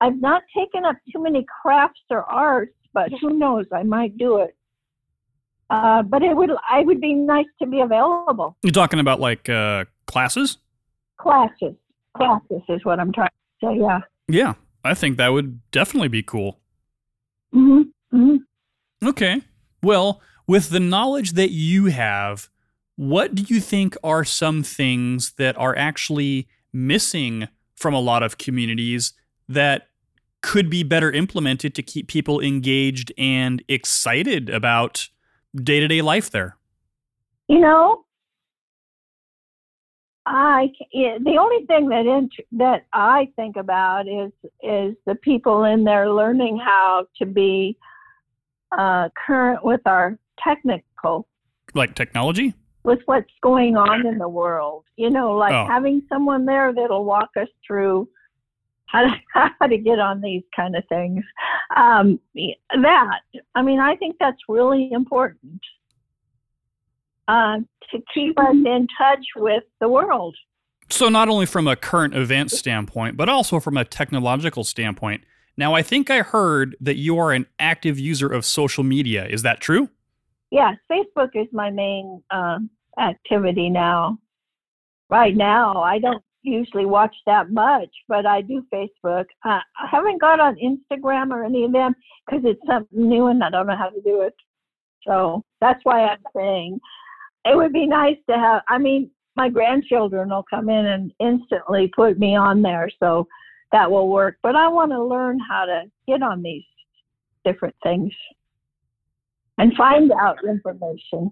I've 0.00 0.20
not 0.20 0.42
taken 0.56 0.84
up 0.84 0.96
too 1.12 1.22
many 1.22 1.44
crafts 1.62 2.00
or 2.10 2.24
arts, 2.24 2.74
but 2.92 3.10
who 3.20 3.38
knows, 3.38 3.66
I 3.72 3.82
might 3.82 4.16
do 4.18 4.38
it. 4.38 4.55
Uh, 5.68 6.02
but 6.02 6.22
it 6.22 6.36
would, 6.36 6.50
I 6.70 6.82
would 6.82 7.00
be 7.00 7.14
nice 7.14 7.46
to 7.60 7.66
be 7.66 7.80
available. 7.80 8.56
You're 8.62 8.72
talking 8.72 9.00
about 9.00 9.20
like 9.20 9.48
uh, 9.48 9.84
classes? 10.06 10.58
Classes, 11.18 11.74
classes 12.16 12.62
is 12.68 12.84
what 12.84 13.00
I'm 13.00 13.12
trying 13.12 13.30
to 13.60 13.66
say. 13.66 13.78
Yeah. 13.78 14.00
Yeah, 14.28 14.54
I 14.84 14.94
think 14.94 15.16
that 15.16 15.28
would 15.28 15.60
definitely 15.70 16.08
be 16.08 16.22
cool. 16.22 16.60
hmm 17.52 17.82
hmm 18.10 18.36
Okay. 19.04 19.42
Well, 19.82 20.20
with 20.46 20.70
the 20.70 20.80
knowledge 20.80 21.32
that 21.32 21.50
you 21.50 21.86
have, 21.86 22.48
what 22.96 23.34
do 23.34 23.42
you 23.42 23.60
think 23.60 23.96
are 24.02 24.24
some 24.24 24.62
things 24.62 25.32
that 25.32 25.56
are 25.58 25.76
actually 25.76 26.48
missing 26.72 27.48
from 27.76 27.94
a 27.94 28.00
lot 28.00 28.22
of 28.22 28.38
communities 28.38 29.12
that 29.48 29.88
could 30.42 30.70
be 30.70 30.82
better 30.82 31.10
implemented 31.10 31.74
to 31.74 31.82
keep 31.82 32.08
people 32.08 32.40
engaged 32.40 33.12
and 33.18 33.62
excited 33.68 34.48
about 34.48 35.08
day 35.62 35.80
to 35.80 35.88
day 35.88 36.02
life 36.02 36.30
there? 36.30 36.56
You 37.48 37.60
know, 37.60 38.04
I 40.26 40.72
the 40.92 41.36
only 41.38 41.66
thing 41.66 41.88
that 41.90 42.06
int- 42.06 42.46
that 42.52 42.86
I 42.92 43.28
think 43.36 43.56
about 43.56 44.08
is 44.08 44.32
is 44.62 44.96
the 45.06 45.14
people 45.22 45.64
in 45.64 45.84
there 45.84 46.10
learning 46.12 46.58
how 46.58 47.06
to 47.18 47.26
be 47.26 47.76
uh, 48.76 49.08
current 49.26 49.64
with 49.64 49.80
our 49.86 50.18
technical 50.42 51.28
Like 51.74 51.94
technology? 51.94 52.54
with 52.82 53.00
what's 53.06 53.30
going 53.42 53.76
on 53.76 54.06
in 54.06 54.16
the 54.18 54.28
world. 54.28 54.84
You 54.96 55.10
know, 55.10 55.32
like 55.36 55.52
Oh. 55.52 55.66
having 55.66 56.02
someone 56.08 56.44
there 56.46 56.72
that'll 56.72 57.04
walk 57.04 57.30
us 57.36 57.48
through 57.66 58.08
how 58.86 59.02
to, 59.02 59.10
how 59.60 59.66
to 59.66 59.78
get 59.78 59.98
on 59.98 60.20
these 60.20 60.42
kind 60.54 60.76
of 60.76 60.84
things. 60.88 61.24
Um, 61.76 62.20
that, 62.34 63.20
I 63.54 63.62
mean, 63.62 63.80
I 63.80 63.96
think 63.96 64.16
that's 64.18 64.40
really 64.48 64.90
important 64.92 65.60
uh, 67.28 67.58
to 67.90 67.98
keep 68.12 68.38
us 68.38 68.54
in 68.54 68.86
touch 68.98 69.24
with 69.36 69.64
the 69.80 69.88
world. 69.88 70.36
So, 70.88 71.08
not 71.08 71.28
only 71.28 71.46
from 71.46 71.66
a 71.66 71.74
current 71.74 72.14
event 72.14 72.52
standpoint, 72.52 73.16
but 73.16 73.28
also 73.28 73.58
from 73.58 73.76
a 73.76 73.84
technological 73.84 74.62
standpoint. 74.62 75.24
Now, 75.56 75.74
I 75.74 75.82
think 75.82 76.10
I 76.10 76.18
heard 76.18 76.76
that 76.80 76.96
you 76.96 77.18
are 77.18 77.32
an 77.32 77.46
active 77.58 77.98
user 77.98 78.28
of 78.28 78.44
social 78.44 78.84
media. 78.84 79.26
Is 79.26 79.42
that 79.42 79.60
true? 79.60 79.88
Yeah, 80.50 80.74
Facebook 80.90 81.30
is 81.34 81.48
my 81.50 81.70
main 81.70 82.22
um, 82.30 82.70
activity 82.98 83.68
now. 83.68 84.18
Right 85.08 85.34
now, 85.34 85.82
I 85.82 85.98
don't 85.98 86.22
usually 86.46 86.86
watch 86.86 87.14
that 87.26 87.50
much, 87.50 87.90
but 88.08 88.26
I 88.26 88.40
do 88.40 88.64
Facebook. 88.72 89.26
Uh, 89.44 89.60
I 89.78 89.88
haven't 89.90 90.20
got 90.20 90.40
on 90.40 90.56
Instagram 90.56 91.30
or 91.30 91.44
any 91.44 91.64
of 91.64 91.72
them 91.72 91.94
because 92.26 92.44
it's 92.44 92.60
something 92.66 93.08
new 93.08 93.26
and 93.26 93.42
I 93.42 93.50
don't 93.50 93.66
know 93.66 93.76
how 93.76 93.90
to 93.90 94.00
do 94.00 94.22
it. 94.22 94.34
So 95.06 95.44
that's 95.60 95.80
why 95.84 96.06
I'm 96.06 96.18
saying 96.34 96.80
it 97.44 97.56
would 97.56 97.72
be 97.72 97.86
nice 97.86 98.16
to 98.28 98.36
have. 98.36 98.62
I 98.68 98.78
mean, 98.78 99.10
my 99.36 99.48
grandchildren 99.48 100.30
will 100.30 100.44
come 100.48 100.68
in 100.68 100.86
and 100.86 101.12
instantly 101.20 101.90
put 101.94 102.18
me 102.18 102.34
on 102.34 102.62
there, 102.62 102.88
so 102.98 103.28
that 103.72 103.90
will 103.90 104.08
work. 104.08 104.38
But 104.42 104.56
I 104.56 104.68
want 104.68 104.92
to 104.92 105.02
learn 105.02 105.38
how 105.38 105.66
to 105.66 105.84
get 106.08 106.22
on 106.22 106.42
these 106.42 106.64
different 107.44 107.74
things 107.82 108.12
and 109.58 109.74
find 109.74 110.10
out 110.20 110.38
information. 110.48 111.30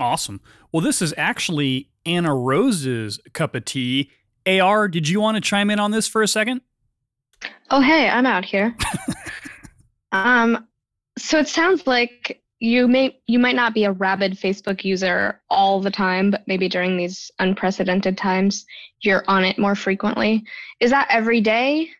Awesome. 0.00 0.40
Well, 0.72 0.82
this 0.82 1.02
is 1.02 1.14
actually 1.16 1.90
Anna 2.04 2.34
Rose's 2.34 3.20
cup 3.32 3.54
of 3.54 3.64
tea. 3.64 4.10
AR, 4.46 4.88
did 4.88 5.08
you 5.08 5.20
want 5.20 5.36
to 5.36 5.40
chime 5.40 5.70
in 5.70 5.78
on 5.78 5.90
this 5.90 6.06
for 6.08 6.22
a 6.22 6.28
second? 6.28 6.60
Oh, 7.70 7.80
hey, 7.80 8.08
I'm 8.08 8.26
out 8.26 8.44
here. 8.44 8.76
um, 10.12 10.66
so 11.18 11.38
it 11.38 11.48
sounds 11.48 11.86
like 11.86 12.42
you 12.60 12.86
may 12.86 13.18
you 13.26 13.40
might 13.40 13.56
not 13.56 13.74
be 13.74 13.84
a 13.84 13.92
rabid 13.92 14.34
Facebook 14.34 14.84
user 14.84 15.40
all 15.50 15.80
the 15.80 15.90
time, 15.90 16.30
but 16.30 16.46
maybe 16.46 16.68
during 16.68 16.96
these 16.96 17.30
unprecedented 17.40 18.16
times, 18.16 18.64
you're 19.00 19.24
on 19.26 19.44
it 19.44 19.58
more 19.58 19.74
frequently. 19.74 20.44
Is 20.80 20.90
that 20.90 21.08
every 21.10 21.40
day? 21.40 21.90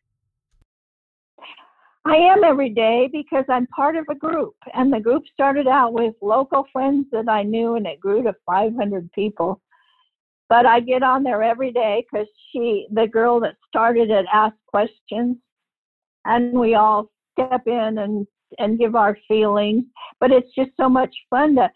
I 2.05 2.17
am 2.17 2.43
every 2.43 2.71
day 2.71 3.09
because 3.13 3.45
I'm 3.49 3.67
part 3.69 3.97
of 3.97 4.07
a 4.11 4.15
group, 4.15 4.55
and 4.75 4.93
the 4.93 5.01
group 5.01 5.23
started 5.33 5.69
out 5.69 5.93
with 5.93 6.15
local 6.21 6.67
friends 6.73 7.07
that 7.13 7.29
I 7.29 7.45
knew, 7.45 7.77
and 7.77 7.87
it 7.87 8.01
grew 8.01 8.23
to 8.25 8.35
500 8.47 9.11
people. 9.13 9.61
But 10.53 10.67
I 10.67 10.81
get 10.81 11.03
on 11.03 11.23
there 11.23 11.43
every 11.43 11.73
day 11.73 12.05
because 12.05 12.27
she, 12.51 12.87
the 12.93 13.07
girl 13.07 13.41
that 13.41 13.57
started 13.67 14.11
it, 14.11 14.27
asked 14.31 14.59
questions, 14.67 15.39
and 16.27 16.53
we 16.53 16.75
all 16.75 17.11
step 17.33 17.63
in 17.67 17.97
and 17.97 18.27
and 18.59 18.79
give 18.79 18.95
our 18.95 19.17
feelings. 19.27 19.85
But 20.21 20.31
it's 20.31 20.55
just 20.55 20.69
so 20.79 20.91
much 20.91 21.09
fun 21.31 21.55
to, 21.55 21.71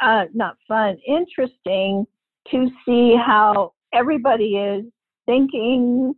uh, 0.00 0.24
not 0.32 0.56
fun, 0.66 0.96
interesting 1.06 2.06
to 2.50 2.70
see 2.86 3.14
how 3.14 3.74
everybody 3.92 4.56
is 4.56 4.86
thinking. 5.26 6.14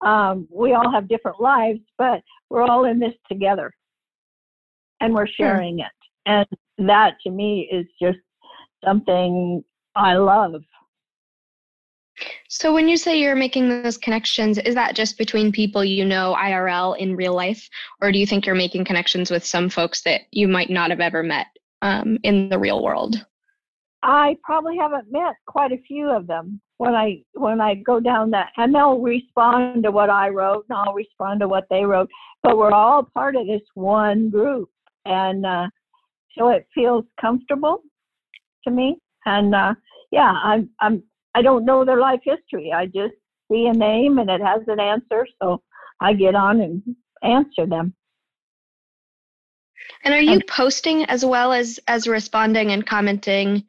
Um, 0.00 0.48
we 0.50 0.72
all 0.72 0.90
have 0.90 1.08
different 1.08 1.42
lives, 1.42 1.80
but 1.98 2.22
we're 2.48 2.62
all 2.62 2.86
in 2.86 2.98
this 2.98 3.12
together 3.28 3.70
and 5.02 5.12
we're 5.12 5.26
sharing 5.26 5.80
it. 5.80 5.86
And 6.24 6.46
that 6.88 7.16
to 7.24 7.30
me 7.30 7.68
is 7.70 7.84
just 8.00 8.24
something 8.82 9.62
I 9.94 10.14
love. 10.14 10.62
So 12.56 12.72
when 12.72 12.88
you 12.88 12.96
say 12.96 13.18
you're 13.18 13.34
making 13.34 13.68
those 13.68 13.98
connections, 13.98 14.58
is 14.58 14.76
that 14.76 14.94
just 14.94 15.18
between 15.18 15.50
people 15.50 15.84
you 15.84 16.04
know 16.04 16.36
IRL 16.38 16.96
in 16.96 17.16
real 17.16 17.34
life, 17.34 17.68
or 18.00 18.12
do 18.12 18.18
you 18.20 18.28
think 18.28 18.46
you're 18.46 18.54
making 18.54 18.84
connections 18.84 19.28
with 19.28 19.44
some 19.44 19.68
folks 19.68 20.02
that 20.02 20.20
you 20.30 20.46
might 20.46 20.70
not 20.70 20.90
have 20.90 21.00
ever 21.00 21.24
met 21.24 21.48
um, 21.82 22.16
in 22.22 22.48
the 22.50 22.58
real 22.58 22.80
world? 22.80 23.26
I 24.04 24.36
probably 24.44 24.76
haven't 24.76 25.10
met 25.10 25.34
quite 25.48 25.72
a 25.72 25.82
few 25.88 26.08
of 26.08 26.28
them 26.28 26.60
when 26.76 26.94
I 26.94 27.24
when 27.32 27.60
I 27.60 27.74
go 27.74 27.98
down 27.98 28.30
that 28.30 28.50
and 28.56 28.72
they'll 28.72 29.00
respond 29.00 29.82
to 29.82 29.90
what 29.90 30.08
I 30.08 30.28
wrote 30.28 30.64
and 30.68 30.78
I'll 30.78 30.94
respond 30.94 31.40
to 31.40 31.48
what 31.48 31.64
they 31.70 31.84
wrote. 31.84 32.08
But 32.44 32.56
we're 32.56 32.70
all 32.70 33.02
part 33.02 33.34
of 33.34 33.48
this 33.48 33.62
one 33.74 34.30
group 34.30 34.70
and 35.06 35.44
uh 35.44 35.66
so 36.38 36.50
it 36.50 36.68
feels 36.72 37.04
comfortable 37.20 37.82
to 38.62 38.70
me. 38.70 38.96
And 39.26 39.56
uh 39.56 39.74
yeah, 40.12 40.34
I'm 40.44 40.70
I'm 40.80 41.02
I 41.34 41.42
don't 41.42 41.64
know 41.64 41.84
their 41.84 42.00
life 42.00 42.20
history. 42.22 42.72
I 42.72 42.86
just 42.86 43.14
see 43.50 43.66
a 43.66 43.72
name 43.72 44.18
and 44.18 44.30
it 44.30 44.40
has 44.40 44.62
an 44.68 44.80
answer, 44.80 45.26
so 45.42 45.62
I 46.00 46.12
get 46.12 46.34
on 46.34 46.60
and 46.60 46.82
answer 47.22 47.66
them. 47.66 47.94
And 50.04 50.14
are 50.14 50.20
you 50.20 50.40
posting 50.48 51.04
as 51.06 51.24
well 51.24 51.52
as 51.52 51.78
as 51.88 52.06
responding 52.06 52.70
and 52.70 52.86
commenting 52.86 53.64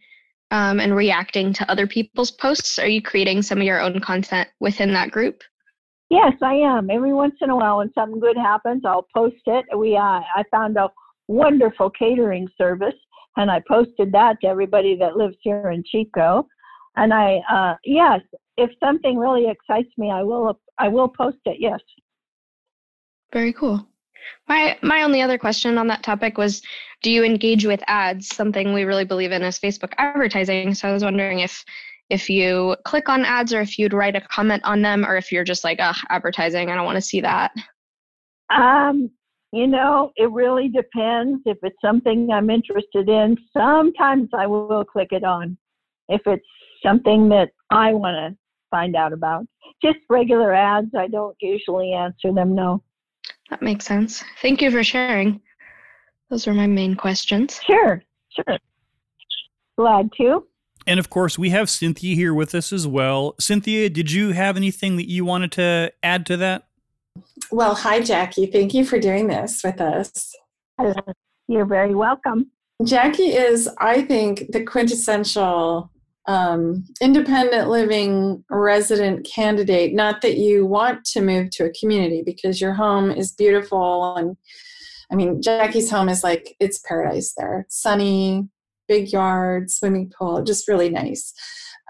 um, 0.52 0.80
and 0.80 0.96
reacting 0.96 1.54
to 1.54 1.70
other 1.70 1.88
people's 1.88 2.32
posts? 2.32 2.80
Are 2.80 2.88
you 2.88 3.02
creating 3.02 3.42
some 3.42 3.58
of 3.58 3.64
your 3.64 3.82
own 3.82 4.00
content 4.00 4.50
within 4.60 4.94
that 4.94 5.12
group? 5.12 5.44
Yes, 6.10 6.34
I 6.42 6.54
am. 6.54 6.90
Every 6.90 7.14
once 7.14 7.36
in 7.42 7.50
a 7.50 7.56
while, 7.56 7.78
when 7.78 7.92
something 7.94 8.20
good 8.20 8.38
happens, 8.38 8.84
I'll 8.86 9.08
post 9.16 9.42
it. 9.48 9.66
We, 9.76 9.96
uh, 9.96 10.22
I 10.22 10.44
found 10.52 10.78
a 10.78 10.90
wonderful 11.28 11.90
catering 11.90 12.48
service, 12.58 12.94
and 13.38 13.50
I 13.50 13.62
posted 13.68 14.12
that 14.12 14.40
to 14.42 14.48
everybody 14.48 14.96
that 14.98 15.18
lives 15.18 15.38
here 15.42 15.72
in 15.72 15.84
Chico. 15.84 16.48
And 16.98 17.14
I, 17.14 17.42
uh, 17.52 17.76
yes, 17.84 18.22
if 18.58 18.70
something 18.84 19.18
really 19.18 19.50
excites 19.50 19.90
me, 19.98 20.12
I 20.12 20.24
will, 20.24 20.60
I 20.78 20.88
will 20.88 21.10
post 21.10 21.38
it. 21.46 21.58
Yes. 21.60 21.80
Very 23.34 23.54
cool. 23.54 23.86
My 24.48 24.78
my 24.82 25.04
only 25.04 25.22
other 25.22 25.38
question 25.38 25.78
on 25.78 25.88
that 25.88 26.02
topic 26.02 26.38
was 26.38 26.62
do 27.04 27.12
you 27.12 27.24
engage 27.24 27.66
with 27.66 27.84
ads? 27.88 28.28
Something 28.34 28.74
we 28.74 28.84
really 28.84 29.06
believe 29.06 29.32
in 29.32 29.44
is 29.44 29.60
Facebook 29.60 29.94
advertising. 29.98 30.74
So 30.74 30.88
I 30.88 30.94
was 30.94 31.04
wondering 31.04 31.40
if 31.40 31.64
if 32.10 32.30
you 32.30 32.76
click 32.86 33.10
on 33.10 33.26
ads 33.26 33.54
or 33.54 33.62
if 33.62 33.78
you'd 33.78 33.94
write 33.94 34.16
a 34.16 34.22
comment 34.22 34.64
on 34.64 34.82
them 34.82 35.06
or 35.06 35.18
if 35.18 35.32
you're 35.32 35.44
just 35.44 35.64
like, 35.64 35.80
ugh, 35.80 35.96
advertising, 36.10 36.72
I 36.72 36.76
don't 36.76 36.86
want 36.86 36.98
to 36.98 37.02
see 37.02 37.22
that. 37.22 37.52
Um, 38.50 39.12
You 39.52 39.68
know, 39.68 40.12
it 40.16 40.32
really 40.32 40.70
depends. 40.70 41.42
If 41.46 41.58
it's 41.64 41.80
something 41.80 42.30
I'm 42.32 42.50
interested 42.50 43.10
in, 43.10 43.38
sometimes 43.54 44.30
I 44.34 44.48
will 44.48 44.84
click 44.86 45.10
it 45.12 45.24
on. 45.24 45.58
If 46.10 46.22
it's 46.26 46.46
something 46.86 47.30
that 47.30 47.50
I 47.70 47.94
want 47.94 48.16
to 48.16 48.38
find 48.70 48.96
out 48.96 49.14
about, 49.14 49.46
just 49.82 49.98
regular 50.10 50.54
ads, 50.54 50.94
I 50.96 51.08
don't 51.08 51.36
usually 51.42 51.94
answer 51.94 52.32
them. 52.32 52.54
No. 52.54 52.84
That 53.50 53.62
makes 53.62 53.86
sense. 53.86 54.24
Thank 54.42 54.62
you 54.62 54.72
for 54.72 54.84
sharing. 54.84 55.42
Those 56.30 56.48
are 56.48 56.54
my 56.54 56.68
main 56.68 56.96
questions. 56.96 57.60
Sure, 57.66 58.04
sure. 58.32 58.58
Glad 59.78 60.10
to. 60.18 60.46
And 60.88 61.00
of 61.00 61.10
course, 61.10 61.38
we 61.38 61.50
have 61.50 61.70
Cynthia 61.70 62.16
here 62.16 62.34
with 62.34 62.54
us 62.56 62.72
as 62.72 62.88
well. 62.88 63.36
Cynthia, 63.40 63.90
did 63.90 64.12
you 64.12 64.32
have 64.32 64.58
anything 64.58 64.98
that 64.98 65.10
you 65.10 65.26
wanted 65.26 65.52
to 65.54 65.92
add 66.04 66.26
to 66.28 66.38
that? 66.38 66.68
Well, 67.52 67.76
hi, 67.76 68.02
Jackie. 68.02 68.46
Thank 68.46 68.74
you 68.74 68.86
for 68.86 69.00
doing 69.00 69.28
this 69.28 69.62
with 69.64 69.82
us. 69.82 70.36
You're 71.48 71.66
very 71.66 71.96
welcome. 71.96 72.52
Jackie 72.84 73.34
is, 73.34 73.70
I 73.78 74.02
think, 74.02 74.52
the 74.52 74.64
quintessential 74.64 75.92
um, 76.28 76.86
independent 77.02 77.70
living 77.70 78.44
resident 78.50 79.26
candidate. 79.26 79.94
Not 79.94 80.22
that 80.22 80.38
you 80.38 80.66
want 80.66 81.06
to 81.06 81.22
move 81.22 81.52
to 81.52 81.66
a 81.66 81.74
community 81.80 82.24
because 82.26 82.60
your 82.60 82.74
home 82.74 83.12
is 83.12 83.32
beautiful. 83.32 84.16
And 84.16 84.38
I 85.12 85.16
mean, 85.16 85.42
Jackie's 85.42 85.92
home 85.92 86.10
is 86.10 86.24
like, 86.24 86.56
it's 86.60 86.80
paradise 86.80 87.34
there. 87.38 87.62
It's 87.62 87.82
sunny, 87.82 88.48
big 88.88 89.12
yard, 89.12 89.70
swimming 89.70 90.12
pool, 90.18 90.44
just 90.44 90.68
really 90.68 90.90
nice. 90.90 91.34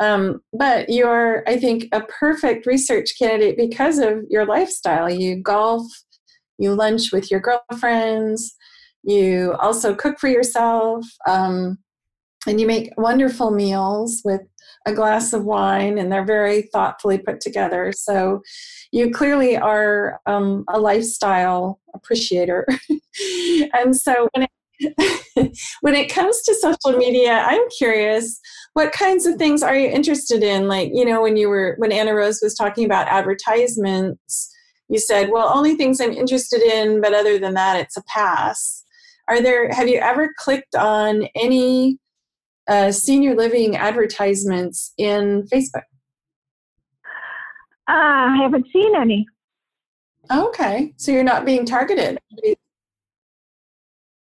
Um, 0.01 0.41
but 0.51 0.89
you're, 0.89 1.43
I 1.47 1.57
think, 1.57 1.87
a 1.93 2.01
perfect 2.01 2.65
research 2.65 3.17
candidate 3.17 3.55
because 3.55 3.97
of 3.97 4.23
your 4.29 4.45
lifestyle. 4.45 5.09
You 5.09 5.41
golf, 5.41 5.83
you 6.57 6.73
lunch 6.73 7.13
with 7.13 7.31
your 7.31 7.39
girlfriends, 7.39 8.55
you 9.03 9.53
also 9.59 9.95
cook 9.95 10.19
for 10.19 10.27
yourself, 10.27 11.05
um, 11.27 11.77
and 12.47 12.59
you 12.59 12.67
make 12.67 12.91
wonderful 12.97 13.51
meals 13.51 14.21
with 14.23 14.41
a 14.85 14.93
glass 14.93 15.33
of 15.33 15.45
wine, 15.45 15.97
and 15.97 16.11
they're 16.11 16.25
very 16.25 16.63
thoughtfully 16.73 17.17
put 17.17 17.41
together. 17.41 17.91
So 17.95 18.41
you 18.91 19.11
clearly 19.11 19.57
are 19.57 20.19
um, 20.25 20.63
a 20.69 20.79
lifestyle 20.79 21.79
appreciator. 21.93 22.67
and 23.73 23.95
so 23.95 24.29
when 24.33 24.47
it, 24.47 25.57
when 25.81 25.95
it 25.95 26.09
comes 26.09 26.41
to 26.43 26.53
social 26.53 26.97
media, 26.97 27.43
I'm 27.47 27.67
curious 27.77 28.39
what 28.75 28.91
kinds 28.91 29.25
of 29.25 29.37
things 29.37 29.63
are 29.63 29.75
you 29.75 29.87
interested 29.87 30.43
in 30.43 30.67
like 30.67 30.91
you 30.93 31.05
know 31.05 31.21
when 31.21 31.37
you 31.37 31.47
were 31.49 31.75
when 31.77 31.91
anna 31.91 32.13
rose 32.13 32.39
was 32.43 32.53
talking 32.53 32.85
about 32.85 33.07
advertisements 33.07 34.53
you 34.89 34.99
said 34.99 35.29
well 35.31 35.49
only 35.55 35.75
things 35.75 36.01
i'm 36.01 36.11
interested 36.11 36.61
in 36.61 37.01
but 37.01 37.13
other 37.13 37.39
than 37.39 37.53
that 37.53 37.79
it's 37.79 37.97
a 37.97 38.03
pass 38.03 38.83
are 39.29 39.41
there 39.41 39.71
have 39.71 39.87
you 39.87 39.97
ever 39.97 40.33
clicked 40.37 40.75
on 40.75 41.23
any 41.35 41.97
uh, 42.67 42.91
senior 42.91 43.35
living 43.35 43.75
advertisements 43.75 44.93
in 44.97 45.43
facebook 45.51 45.83
uh, 47.87 47.91
i 47.91 48.37
haven't 48.41 48.65
seen 48.73 48.95
any 48.95 49.25
okay 50.31 50.93
so 50.97 51.11
you're 51.11 51.23
not 51.23 51.45
being 51.45 51.65
targeted 51.65 52.19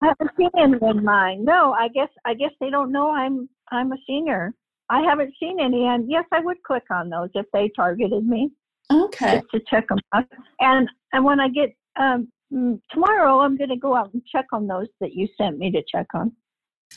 I 0.01 0.07
haven't 0.07 0.37
seen 0.37 0.49
any 0.57 0.77
in 0.81 1.03
mine. 1.03 1.43
No, 1.43 1.73
I 1.73 1.87
guess 1.87 2.09
I 2.25 2.33
guess 2.33 2.51
they 2.59 2.69
don't 2.69 2.91
know 2.91 3.11
I'm 3.11 3.49
I'm 3.71 3.91
a 3.91 3.97
senior. 4.05 4.53
I 4.89 5.01
haven't 5.01 5.33
seen 5.39 5.59
any, 5.59 5.85
and 5.85 6.09
yes, 6.09 6.23
I 6.31 6.39
would 6.39 6.61
click 6.63 6.83
on 6.91 7.09
those 7.09 7.29
if 7.33 7.45
they 7.51 7.69
targeted 7.75 8.25
me. 8.25 8.51
Okay. 8.91 9.41
Just 9.41 9.51
to 9.51 9.61
check 9.69 9.87
them 9.89 9.99
out. 10.13 10.25
And 10.59 10.89
and 11.13 11.25
when 11.25 11.39
I 11.39 11.49
get 11.49 11.75
um, 11.99 12.31
mm, 12.53 12.79
tomorrow, 12.91 13.39
I'm 13.39 13.57
going 13.57 13.69
to 13.69 13.75
go 13.75 13.95
out 13.95 14.13
and 14.13 14.23
check 14.25 14.45
on 14.53 14.67
those 14.67 14.87
that 15.01 15.13
you 15.13 15.27
sent 15.37 15.57
me 15.57 15.71
to 15.71 15.83
check 15.91 16.07
on. 16.13 16.31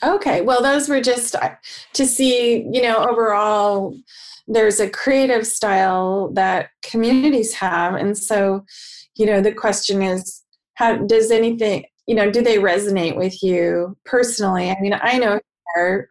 Okay. 0.03 0.41
Well, 0.41 0.61
those 0.61 0.89
were 0.89 1.01
just 1.01 1.35
uh, 1.35 1.51
to 1.93 2.05
see, 2.05 2.65
you 2.71 2.81
know, 2.81 2.97
overall, 2.97 3.95
there's 4.47 4.79
a 4.79 4.89
creative 4.89 5.45
style 5.45 6.31
that 6.33 6.69
communities 6.81 7.53
have, 7.53 7.93
and 7.93 8.17
so, 8.17 8.65
you 9.15 9.25
know, 9.25 9.39
the 9.41 9.53
question 9.53 10.01
is, 10.01 10.43
how 10.73 10.97
does 10.97 11.29
anything, 11.29 11.85
you 12.07 12.15
know, 12.15 12.31
do 12.31 12.41
they 12.41 12.57
resonate 12.57 13.15
with 13.15 13.41
you 13.43 13.95
personally? 14.03 14.71
I 14.71 14.79
mean, 14.81 14.97
I 14.99 15.17
know 15.19 15.39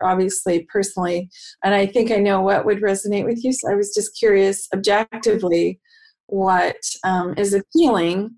obviously 0.03 0.67
personally, 0.73 1.29
and 1.65 1.75
I 1.75 1.87
think 1.87 2.11
I 2.11 2.17
know 2.17 2.41
what 2.41 2.65
would 2.65 2.81
resonate 2.81 3.25
with 3.25 3.45
you. 3.45 3.53
So 3.53 3.71
I 3.71 3.75
was 3.75 3.93
just 3.95 4.19
curious, 4.19 4.69
objectively, 4.75 5.81
what 6.27 6.77
um, 7.05 7.35
is 7.37 7.55
appealing. 7.55 8.31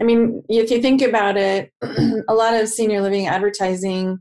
I 0.00 0.04
mean, 0.04 0.42
if 0.48 0.70
you 0.70 0.80
think 0.80 1.02
about 1.02 1.36
it, 1.36 1.72
a 1.82 2.34
lot 2.34 2.54
of 2.54 2.68
senior 2.68 3.00
living 3.00 3.26
advertising 3.26 4.18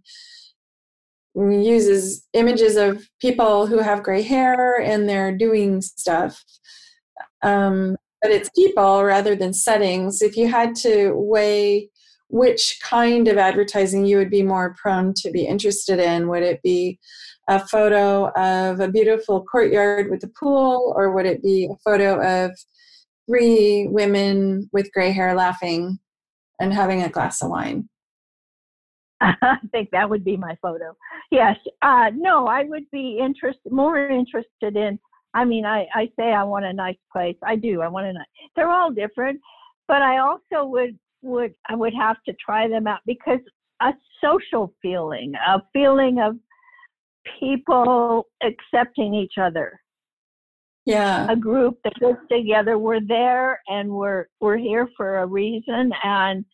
uses 1.36 2.28
images 2.34 2.76
of 2.78 3.08
people 3.19 3.67
who 3.67 3.80
have 3.80 4.04
gray 4.04 4.21
hair 4.21 4.80
and 4.80 5.08
they're 5.08 5.36
doing 5.36 5.82
stuff. 5.82 6.43
Um, 7.41 7.98
but 8.21 8.32
it's 8.32 8.50
people 8.56 9.04
rather 9.04 9.36
than 9.36 9.54
settings. 9.54 10.21
If 10.21 10.38
you 10.38 10.48
had 10.48 10.76
to 10.78 11.13
weigh 11.13 11.89
which 12.30 12.80
kind 12.82 13.28
of 13.28 13.38
advertising 13.38 14.06
you 14.06 14.17
would 14.17 14.30
be 14.30 14.43
more 14.43 14.76
prone 14.82 15.13
to 15.13 15.32
be 15.32 15.45
interested 15.45 16.00
in. 16.00 16.28
Would 16.28 16.43
it 16.43 16.62
be 16.63 17.00
a 17.48 17.65
photo 17.65 18.30
of 18.32 18.80
a 18.80 18.89
beautiful 18.89 19.45
courtyard 19.45 20.10
with 20.10 20.24
a 20.24 20.32
pool, 20.39 20.93
or 20.95 21.13
would 21.13 21.26
it 21.26 21.43
be 21.43 21.69
a 21.71 21.78
photo 21.84 22.19
of 22.21 22.52
three 23.28 23.88
women 23.88 24.69
with 24.74 24.91
gray 24.91 25.12
hair 25.12 25.36
laughing 25.36 26.00
and 26.60 26.74
having 26.74 27.04
a 27.04 27.10
glass 27.10 27.41
of 27.41 27.50
wine? 27.50 27.88
I 29.21 29.58
think 29.71 29.89
that 29.91 30.10
would 30.10 30.23
be 30.23 30.38
my 30.38 30.58
photo. 30.62 30.95
Yes. 31.32 31.58
Uh, 31.82 32.12
no, 32.15 32.47
I 32.47 32.63
would 32.63 32.89
be 32.91 33.19
interested, 33.21 33.71
more 33.71 34.10
interested 34.10 34.75
in. 34.75 34.99
I 35.34 35.43
mean, 35.45 35.65
I, 35.65 35.86
I 35.93 36.10
say 36.17 36.34
I 36.34 36.43
want 36.43 36.65
a 36.65 36.73
nice 36.73 36.97
place. 37.12 37.36
I 37.43 37.56
do. 37.56 37.82
I 37.82 37.88
want 37.88 38.08
a 38.08 38.13
nice. 38.13 38.25
They're 38.56 38.71
all 38.71 38.91
different, 38.91 39.39
but 39.88 40.01
I 40.01 40.19
also 40.19 40.65
would 40.65 40.97
would 41.21 41.54
I 41.67 41.75
would 41.75 41.93
have 41.93 42.17
to 42.28 42.34
try 42.43 42.67
them 42.67 42.88
out 42.88 42.99
because 43.06 43.39
a 43.82 43.93
social 44.23 44.73
feeling, 44.82 45.34
a 45.47 45.62
feeling 45.73 46.19
of 46.19 46.36
people 47.39 48.28
accepting 48.43 49.13
each 49.13 49.34
other. 49.41 49.80
Yeah. 50.86 51.30
A 51.30 51.36
group 51.36 51.80
that 51.84 51.95
gets 51.99 52.19
together. 52.32 52.78
We're 52.78 53.01
there 53.01 53.60
and 53.67 53.89
we're 53.89 54.28
we're 54.39 54.58
here 54.58 54.88
for 54.95 55.17
a 55.19 55.25
reason 55.25 55.91
and 56.04 56.45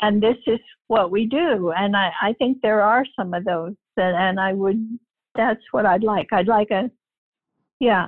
and 0.00 0.22
this 0.22 0.36
is 0.46 0.60
what 0.88 1.10
we 1.10 1.26
do. 1.26 1.72
And 1.76 1.96
I, 1.96 2.10
I 2.22 2.32
think 2.34 2.58
there 2.62 2.82
are 2.82 3.04
some 3.18 3.34
of 3.34 3.44
those 3.44 3.74
that 3.96 4.14
and 4.14 4.38
I 4.38 4.52
would 4.52 4.98
that's 5.34 5.62
what 5.72 5.86
I'd 5.86 6.04
like. 6.04 6.32
I'd 6.32 6.48
like 6.48 6.70
a 6.70 6.90
yeah. 7.80 8.06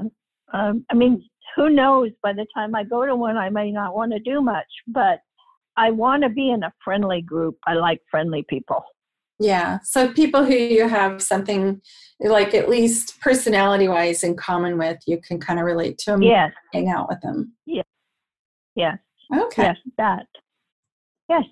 Um, 0.53 0.85
I 0.90 0.94
mean, 0.94 1.22
who 1.57 1.70
knows 1.70 2.11
by 2.22 2.33
the 2.33 2.46
time 2.55 2.74
I 2.74 2.85
go 2.85 3.05
to 3.05 3.16
one 3.16 3.37
I 3.37 3.51
may 3.51 3.70
not 3.70 3.94
want 3.94 4.12
to 4.12 4.18
do 4.18 4.40
much, 4.40 4.66
but 4.87 5.20
I 5.77 5.90
want 5.90 6.22
to 6.22 6.29
be 6.29 6.51
in 6.51 6.62
a 6.62 6.72
friendly 6.85 7.22
group. 7.22 7.57
I 7.66 7.74
like 7.74 8.01
friendly 8.11 8.44
people. 8.48 8.85
Yeah. 9.40 9.79
So 9.85 10.12
people 10.12 10.44
who 10.44 10.55
you 10.55 10.88
have 10.88 11.22
something 11.22 11.81
like 12.20 12.55
at 12.55 12.68
least 12.68 13.20
personality 13.20 13.87
wise 13.87 14.24
in 14.24 14.37
common 14.37 14.79
with, 14.79 14.98
you 15.07 15.20
can 15.20 15.38
kind 15.38 15.61
of 15.61 15.64
relate 15.64 15.98
to 15.98 16.11
them. 16.11 16.22
Yes. 16.22 16.53
Hang 16.72 16.88
out 16.88 17.09
with 17.09 17.20
them. 17.20 17.53
Yes. 17.64 17.85
Yes. 18.74 18.98
Okay. 19.37 19.62
Yes. 19.62 19.77
That. 19.96 20.27
Yes. 21.29 21.44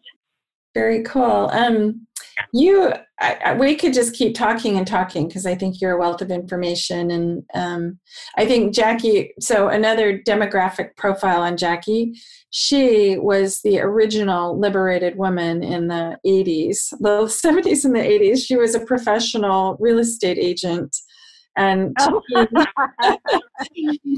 Very 0.76 1.02
cool. 1.04 1.48
Um, 1.54 2.06
you, 2.52 2.92
I, 3.18 3.38
I, 3.46 3.54
we 3.54 3.76
could 3.76 3.94
just 3.94 4.14
keep 4.14 4.34
talking 4.34 4.76
and 4.76 4.86
talking 4.86 5.26
because 5.26 5.46
I 5.46 5.54
think 5.54 5.80
you're 5.80 5.96
a 5.96 5.98
wealth 5.98 6.20
of 6.20 6.30
information, 6.30 7.10
and 7.10 7.42
um, 7.54 7.98
I 8.36 8.44
think 8.44 8.74
Jackie. 8.74 9.32
So 9.40 9.68
another 9.68 10.18
demographic 10.18 10.94
profile 10.98 11.40
on 11.40 11.56
Jackie. 11.56 12.12
She 12.50 13.16
was 13.16 13.62
the 13.62 13.80
original 13.80 14.60
liberated 14.60 15.16
woman 15.16 15.62
in 15.62 15.88
the 15.88 16.18
80s, 16.26 16.90
the 17.00 17.24
70s 17.24 17.86
and 17.86 17.96
the 17.96 18.00
80s. 18.00 18.44
She 18.44 18.56
was 18.56 18.74
a 18.74 18.80
professional 18.80 19.78
real 19.80 19.98
estate 19.98 20.36
agent. 20.36 20.94
And 21.56 21.96
oh. 22.00 22.20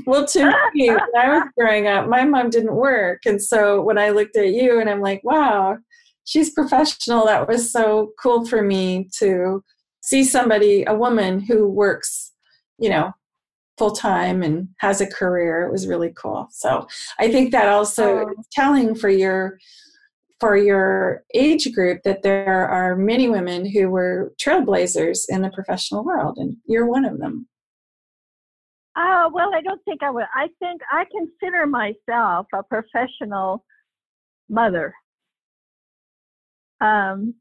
well, 0.06 0.26
to 0.26 0.70
me, 0.74 0.90
when 0.90 0.98
I 1.16 1.28
was 1.28 1.44
growing 1.56 1.86
up, 1.86 2.08
my 2.08 2.24
mom 2.24 2.50
didn't 2.50 2.74
work. 2.74 3.26
And 3.26 3.40
so 3.40 3.80
when 3.80 3.96
I 3.96 4.10
looked 4.10 4.36
at 4.36 4.48
you 4.48 4.80
and 4.80 4.90
I'm 4.90 5.00
like, 5.00 5.22
wow, 5.22 5.78
she's 6.28 6.50
professional. 6.50 7.24
That 7.24 7.48
was 7.48 7.72
so 7.72 8.12
cool 8.20 8.44
for 8.44 8.62
me 8.62 9.08
to 9.16 9.64
see 10.02 10.24
somebody, 10.24 10.84
a 10.86 10.94
woman 10.94 11.40
who 11.40 11.66
works, 11.66 12.32
you 12.78 12.90
know, 12.90 13.12
full 13.78 13.92
time 13.92 14.42
and 14.42 14.68
has 14.78 15.00
a 15.00 15.06
career. 15.06 15.62
It 15.62 15.72
was 15.72 15.88
really 15.88 16.12
cool. 16.14 16.48
So 16.50 16.86
I 17.18 17.32
think 17.32 17.50
that 17.52 17.68
also 17.68 18.26
oh. 18.26 18.30
is 18.38 18.46
telling 18.52 18.94
for 18.94 19.08
your 19.08 19.58
for 20.38 20.56
your 20.56 21.24
age 21.34 21.72
group 21.74 22.02
that 22.04 22.22
there 22.22 22.68
are 22.68 22.94
many 22.94 23.28
women 23.28 23.66
who 23.66 23.88
were 23.88 24.32
trailblazers 24.40 25.22
in 25.28 25.42
the 25.42 25.50
professional 25.50 26.04
world, 26.04 26.36
and 26.38 26.56
you're 26.64 26.86
one 26.86 27.04
of 27.04 27.18
them. 27.18 27.48
Uh, 28.94 29.28
well, 29.32 29.52
I 29.52 29.60
don't 29.62 29.82
think 29.84 30.02
I 30.02 30.10
would. 30.10 30.26
I 30.34 30.46
think 30.60 30.80
I 30.92 31.06
consider 31.10 31.66
myself 31.66 32.46
a 32.54 32.62
professional 32.62 33.64
mother 34.48 34.94
um, 36.80 37.34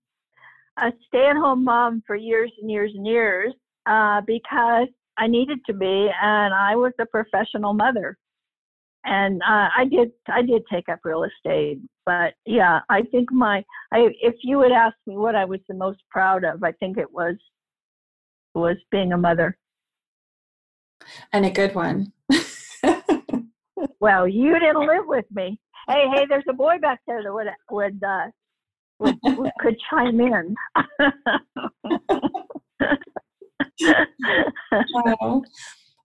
a 0.77 0.91
stay-at-home 1.07 1.63
mom 1.63 2.03
for 2.05 2.15
years 2.15 2.51
and 2.61 2.69
years 2.69 2.91
and 2.95 3.05
years 3.05 3.53
uh, 3.85 4.21
because 4.25 4.87
I 5.17 5.27
needed 5.27 5.59
to 5.65 5.73
be, 5.73 6.09
and 6.21 6.53
I 6.53 6.75
was 6.75 6.93
a 6.99 7.05
professional 7.05 7.73
mother. 7.73 8.17
And 9.05 9.41
uh, 9.41 9.69
I 9.75 9.85
did 9.89 10.11
I 10.27 10.41
did 10.41 10.63
take 10.71 10.89
up 10.89 10.99
real 11.05 11.23
estate, 11.23 11.79
but 12.05 12.33
yeah, 12.45 12.81
I 12.89 13.03
think 13.03 13.31
my 13.31 13.63
I 13.93 14.09
if 14.21 14.35
you 14.43 14.57
would 14.57 14.73
ask 14.73 14.95
me 15.05 15.17
what 15.17 15.33
I 15.33 15.45
was 15.45 15.61
the 15.69 15.75
most 15.75 15.99
proud 16.11 16.43
of, 16.43 16.61
I 16.61 16.73
think 16.73 16.97
it 16.97 17.09
was 17.11 17.35
was 18.53 18.75
being 18.91 19.13
a 19.13 19.17
mother. 19.17 19.57
And 21.31 21.45
a 21.45 21.49
good 21.49 21.73
one. 21.73 22.11
well, 24.01 24.27
you 24.27 24.59
didn't 24.59 24.85
live 24.85 25.05
with 25.05 25.25
me. 25.31 25.57
Hey, 25.87 26.05
hey, 26.13 26.25
there's 26.27 26.43
a 26.49 26.53
boy 26.53 26.77
back 26.81 26.99
there 27.07 27.23
that 27.23 27.33
would 27.33 27.47
would 27.71 28.03
uh, 28.03 28.27
could 29.59 29.77
chime 29.89 30.19
in. 30.19 30.55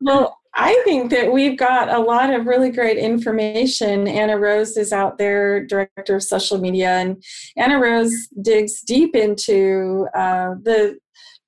Well, 0.04 0.36
I 0.54 0.80
think 0.84 1.10
that 1.12 1.32
we've 1.32 1.56
got 1.56 1.88
a 1.88 1.98
lot 1.98 2.34
of 2.34 2.46
really 2.46 2.70
great 2.70 2.98
information. 2.98 4.08
Anna 4.08 4.36
Rose 4.36 4.76
is 4.76 4.92
out 4.92 5.16
there, 5.16 5.64
director 5.64 6.16
of 6.16 6.24
social 6.24 6.58
media, 6.58 6.90
and 6.90 7.22
Anna 7.56 7.78
Rose 7.78 8.28
digs 8.42 8.82
deep 8.82 9.14
into 9.14 10.08
uh, 10.14 10.54
the 10.62 10.98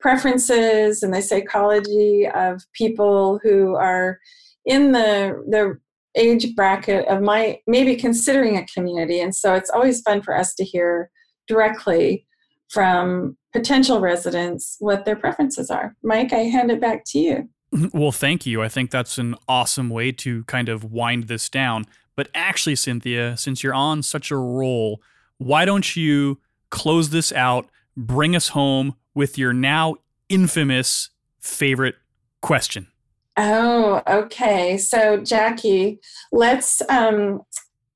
preferences 0.01 1.03
and 1.03 1.13
the 1.13 1.21
psychology 1.21 2.29
of 2.29 2.63
people 2.75 3.41
who 3.43 3.75
are 3.75 4.19
in 4.65 4.93
the 4.93 5.43
the 5.49 5.79
age 6.15 6.55
bracket 6.55 7.07
of 7.09 7.23
my 7.23 7.59
maybe 7.67 7.97
considering 7.97 8.57
a 8.57 8.67
community 8.67 9.19
and 9.21 9.35
so 9.35 9.55
it's 9.55 9.71
always 9.71 10.01
fun 10.03 10.23
for 10.23 10.37
us 10.37 10.55
to 10.55 10.63
hear 10.63 11.11
directly 11.47 12.27
from 12.69 13.37
potential 13.53 14.01
residents 14.01 14.77
what 14.81 15.05
their 15.05 15.17
preferences 15.17 15.71
are 15.71 15.95
mike 16.03 16.33
i 16.33 16.39
hand 16.39 16.71
it 16.71 16.81
back 16.81 17.05
to 17.05 17.19
you 17.19 17.49
well 17.93 18.13
thank 18.13 18.47
you 18.47 18.63
i 18.63 18.69
think 18.69 18.91
that's 18.91 19.19
an 19.19 19.35
awesome 19.49 19.91
way 19.91 20.11
to 20.11 20.45
kind 20.45 20.69
of 20.69 20.85
wind 20.85 21.25
this 21.25 21.49
down 21.49 21.85
but 22.17 22.29
actually 22.35 22.77
cynthia 22.77 23.37
since 23.37 23.63
you're 23.63 23.75
on 23.75 24.03
such 24.03 24.31
a 24.31 24.37
roll 24.37 25.01
why 25.39 25.65
don't 25.65 25.97
you 25.97 26.41
close 26.71 27.11
this 27.11 27.33
out 27.33 27.69
bring 27.97 28.35
us 28.35 28.49
home 28.49 28.95
with 29.15 29.39
your 29.39 29.53
now 29.53 29.95
infamous 30.29 31.11
favorite 31.41 31.97
question. 32.41 32.89
Oh, 33.37 34.03
okay. 34.07 34.79
So, 34.79 35.19
Jackie, 35.19 36.01
let's. 36.33 36.81
Um, 36.89 37.43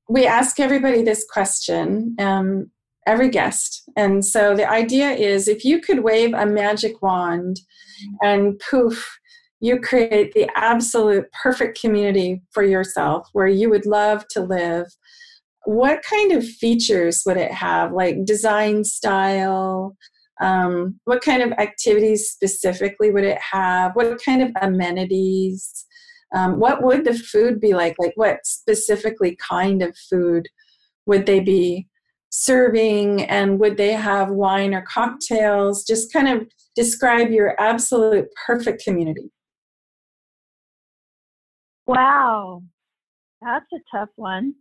we 0.09 0.25
ask 0.25 0.59
everybody 0.59 1.03
this 1.03 1.25
question, 1.31 2.15
um, 2.17 2.71
every 3.09 3.29
guest. 3.29 3.89
And 3.95 4.23
so 4.23 4.55
the 4.55 4.69
idea 4.69 5.09
is 5.09 5.47
if 5.47 5.65
you 5.65 5.81
could 5.81 6.03
wave 6.03 6.33
a 6.33 6.45
magic 6.45 7.01
wand 7.01 7.59
and 8.21 8.61
poof, 8.69 9.19
you 9.59 9.79
create 9.79 10.33
the 10.33 10.47
absolute 10.55 11.25
perfect 11.43 11.81
community 11.81 12.43
for 12.51 12.63
yourself 12.63 13.27
where 13.33 13.47
you 13.47 13.69
would 13.71 13.87
love 13.87 14.27
to 14.29 14.41
live, 14.41 14.85
what 15.65 16.03
kind 16.03 16.31
of 16.31 16.47
features 16.47 17.23
would 17.25 17.35
it 17.35 17.51
have? 17.51 17.91
Like 17.91 18.25
design 18.25 18.83
style, 18.83 19.97
um, 20.39 20.99
what 21.05 21.21
kind 21.21 21.41
of 21.41 21.51
activities 21.53 22.29
specifically 22.29 23.09
would 23.09 23.25
it 23.25 23.39
have? 23.41 23.95
What 23.95 24.23
kind 24.23 24.43
of 24.43 24.51
amenities? 24.61 25.85
Um, 26.33 26.59
what 26.59 26.83
would 26.83 27.05
the 27.05 27.15
food 27.15 27.59
be 27.59 27.73
like? 27.73 27.95
Like, 27.97 28.13
what 28.15 28.45
specifically 28.45 29.35
kind 29.49 29.81
of 29.81 29.97
food 30.09 30.47
would 31.07 31.25
they 31.25 31.39
be 31.39 31.88
serving? 32.29 33.23
And 33.23 33.59
would 33.59 33.77
they 33.77 33.93
have 33.93 34.29
wine 34.29 34.73
or 34.73 34.81
cocktails? 34.81 35.83
Just 35.83 36.11
kind 36.13 36.27
of 36.27 36.47
describe 36.75 37.31
your 37.31 37.59
absolute 37.59 38.27
perfect 38.45 38.83
community. 38.83 39.31
Wow, 41.87 42.61
that's 43.41 43.65
a 43.73 43.97
tough 43.97 44.09
one. 44.15 44.53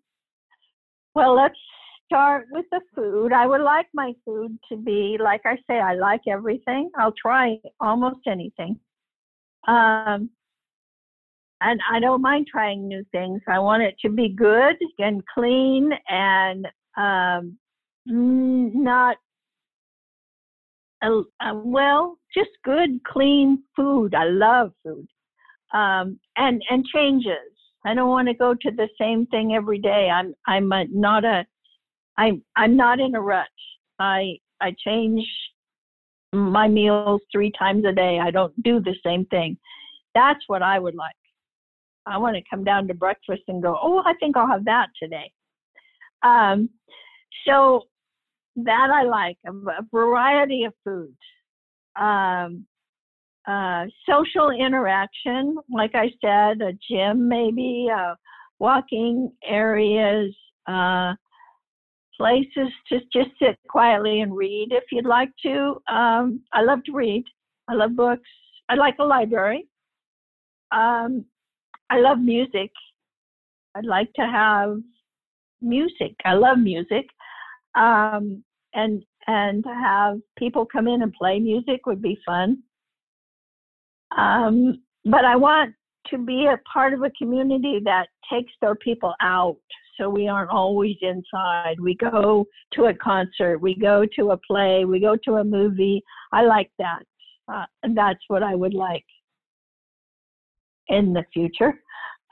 Well, 1.15 1.35
let's 1.35 1.59
start 2.07 2.47
with 2.51 2.65
the 2.73 2.81
food. 2.95 3.33
I 3.33 3.47
would 3.47 3.61
like 3.61 3.87
my 3.93 4.15
food 4.25 4.59
to 4.71 4.77
be, 4.77 5.19
like 5.23 5.43
I 5.45 5.57
say, 5.69 5.79
I 5.79 5.95
like 5.95 6.23
everything. 6.27 6.91
I'll 6.99 7.13
try 7.13 7.59
almost 7.81 8.21
anything. 8.27 8.81
Um, 9.67 10.31
and 11.61 11.81
I 11.91 12.01
don't 12.01 12.23
mind 12.23 12.47
trying 12.51 12.89
new 12.89 13.05
things. 13.13 13.43
I 13.49 13.59
want 13.59 13.83
it 13.83 13.97
to 14.03 14.09
be 14.09 14.29
good 14.29 14.77
and 14.99 15.23
clean 15.35 15.91
and 16.09 16.67
um, 16.97 17.59
not, 18.07 19.17
uh, 21.03 21.21
uh, 21.41 21.55
well, 21.55 22.19
just 22.35 22.51
good, 22.65 23.03
clean 23.05 23.63
food. 23.77 24.15
I 24.15 24.25
love 24.25 24.73
food. 24.83 25.07
Um, 25.75 26.19
and 26.37 26.63
and 26.71 26.85
changes. 26.87 27.53
I 27.85 27.95
don't 27.95 28.09
want 28.09 28.29
to 28.29 28.35
go 28.35 28.55
to 28.55 28.71
the 28.71 28.89
same 28.99 29.27
thing 29.27 29.55
every 29.55 29.79
day. 29.79 30.09
I'm 30.11 30.35
I'm 30.47 30.73
a, 30.73 30.87
not 30.91 31.25
a 31.25 31.47
I'm 32.17 32.43
I'm 32.57 32.77
not 32.77 33.01
in 33.01 33.15
a 33.15 33.21
rush. 33.21 33.47
I 33.99 34.39
I 34.61 34.75
change 34.85 35.25
my 36.33 36.69
meals 36.69 37.21
three 37.33 37.53
times 37.59 37.85
a 37.85 37.93
day. 37.93 38.19
I 38.19 38.31
don't 38.31 38.63
do 38.63 38.81
the 38.81 38.95
same 39.05 39.25
thing. 39.27 39.57
That's 40.15 40.41
what 40.47 40.63
I 40.63 40.79
would 40.79 40.95
like. 40.95 41.15
I 42.07 42.19
want 42.19 42.37
to 42.37 42.43
come 42.51 42.65
down 42.65 42.89
to 42.89 42.95
breakfast 42.95 43.43
and 43.49 43.63
go, 43.63 43.79
oh, 43.81 44.03
I 44.05 44.15
think 44.15 44.37
I'll 44.37 44.49
have 44.49 44.65
that 44.65 44.89
today. 45.01 45.31
Um, 46.23 46.71
so 47.47 47.83
that 48.57 48.91
I 48.91 49.05
like 49.05 49.39
a, 49.47 49.53
a 49.53 49.87
variety 49.93 50.65
of 50.65 50.75
foods. 50.85 51.17
Um, 51.97 52.67
uh, 53.47 53.87
social 54.09 54.51
interaction, 54.51 55.57
like 55.71 55.93
I 55.95 56.11
said, 56.21 56.61
a 56.61 56.73
gym 56.91 57.29
maybe, 57.29 57.89
uh, 57.95 58.15
walking 58.59 59.33
areas, 59.45 60.35
uh, 60.67 61.15
places 62.17 62.69
to 62.89 62.99
just 63.13 63.31
sit 63.41 63.59
quietly 63.69 64.21
and 64.21 64.37
read 64.37 64.69
if 64.73 64.85
you'd 64.91 65.07
like 65.07 65.31
to. 65.43 65.81
Um, 65.91 66.43
I 66.53 66.63
love 66.63 66.83
to 66.85 66.93
read. 66.93 67.25
I 67.69 67.75
love 67.75 67.97
books. 67.97 68.29
I 68.69 68.75
like 68.75 68.97
a 68.99 69.05
library. 69.05 69.67
Um, 70.73 71.25
I 71.91 72.01
love 72.01 72.19
music. 72.19 72.71
I'd 73.75 73.87
like 73.87 74.13
to 74.15 74.27
have 74.27 74.79
music. 75.61 76.15
I 76.25 76.35
love 76.35 76.59
music. 76.59 77.07
Um, 77.75 78.43
and 78.75 79.03
and 79.27 79.63
to 79.63 79.71
have 79.71 80.19
people 80.39 80.65
come 80.65 80.89
in 80.89 81.03
and 81.03 81.13
play 81.13 81.39
music 81.39 81.85
would 81.87 82.01
be 82.01 82.19
fun. 82.25 82.63
Um, 84.17 84.83
but 85.05 85.25
I 85.25 85.37
want 85.37 85.75
to 86.07 86.19
be 86.19 86.47
a 86.47 86.59
part 86.71 86.95
of 86.95 87.03
a 87.03 87.11
community 87.11 87.81
that 87.85 88.07
takes 88.31 88.53
their 88.61 88.75
people 88.75 89.15
out 89.21 89.59
so 89.99 90.09
we 90.09 90.29
aren't 90.29 90.51
always 90.51 90.97
inside. 91.03 91.77
We 91.81 91.95
go 91.95 92.47
to 92.75 92.85
a 92.87 92.95
concert, 92.95 93.59
we 93.59 93.75
go 93.75 94.07
to 94.17 94.31
a 94.31 94.39
play, 94.39 94.85
we 94.85 95.01
go 95.01 95.17
to 95.25 95.37
a 95.37 95.45
movie. 95.45 96.03
I 96.33 96.43
like 96.43 96.71
that. 96.79 97.03
Uh, 97.53 97.67
and 97.83 97.97
that's 97.97 98.21
what 98.29 98.43
I 98.43 98.55
would 98.55 98.75
like 98.75 99.05
in 100.89 101.13
the 101.13 101.25
future. 101.33 101.75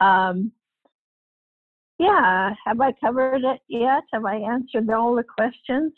Um, 0.00 0.52
yeah, 1.98 2.54
have 2.66 2.80
I 2.80 2.92
covered 3.02 3.44
it 3.44 3.60
yet? 3.68 4.02
Have 4.12 4.24
I 4.24 4.36
answered 4.36 4.90
all 4.90 5.14
the 5.14 5.24
questions? 5.24 5.92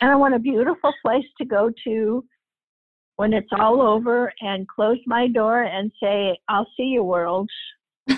And 0.00 0.10
I 0.10 0.16
want 0.16 0.34
a 0.34 0.38
beautiful 0.38 0.92
place 1.04 1.26
to 1.38 1.44
go 1.44 1.70
to 1.84 2.24
when 3.16 3.32
it's 3.32 3.50
all 3.58 3.82
over 3.82 4.32
and 4.40 4.66
close 4.68 4.98
my 5.06 5.28
door 5.28 5.64
and 5.64 5.92
say, 6.02 6.38
I'll 6.48 6.68
see 6.76 6.84
you, 6.84 7.04
world. 7.04 7.50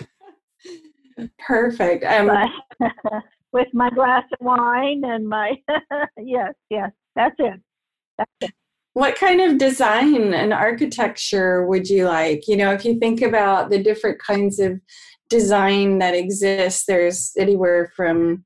Perfect. 1.38 2.04
Um, 2.04 2.30
with 3.52 3.68
my 3.72 3.90
glass 3.90 4.24
of 4.32 4.44
wine 4.44 5.02
and 5.04 5.28
my 5.28 5.52
yes, 6.18 6.52
yes, 6.70 6.90
that's 7.16 7.36
it. 7.38 7.60
That's 8.18 8.30
it. 8.42 8.50
What 8.94 9.16
kind 9.16 9.40
of 9.40 9.58
design 9.58 10.34
and 10.34 10.52
architecture 10.52 11.66
would 11.66 11.88
you 11.88 12.06
like? 12.06 12.46
You 12.46 12.56
know, 12.56 12.72
if 12.72 12.84
you 12.84 12.98
think 13.00 13.22
about 13.22 13.70
the 13.70 13.82
different 13.82 14.20
kinds 14.20 14.60
of 14.60 14.80
design 15.30 15.98
that 15.98 16.14
exists, 16.14 16.84
there's 16.86 17.32
anywhere 17.38 17.92
from 17.96 18.44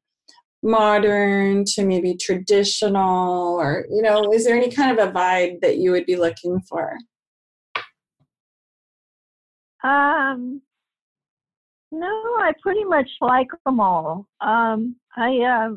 modern 0.62 1.64
to 1.64 1.84
maybe 1.84 2.16
traditional, 2.16 3.56
or, 3.60 3.86
you 3.90 4.02
know, 4.02 4.32
is 4.32 4.44
there 4.44 4.56
any 4.56 4.70
kind 4.70 4.98
of 4.98 5.08
a 5.08 5.12
vibe 5.12 5.60
that 5.60 5.78
you 5.78 5.90
would 5.92 6.06
be 6.06 6.16
looking 6.16 6.60
for? 6.68 6.96
Um, 9.84 10.60
no, 11.92 12.06
I 12.06 12.52
pretty 12.60 12.84
much 12.84 13.08
like 13.20 13.48
them 13.64 13.80
all. 13.80 14.26
Um, 14.40 14.96
I 15.16 15.38
uh, 15.38 15.76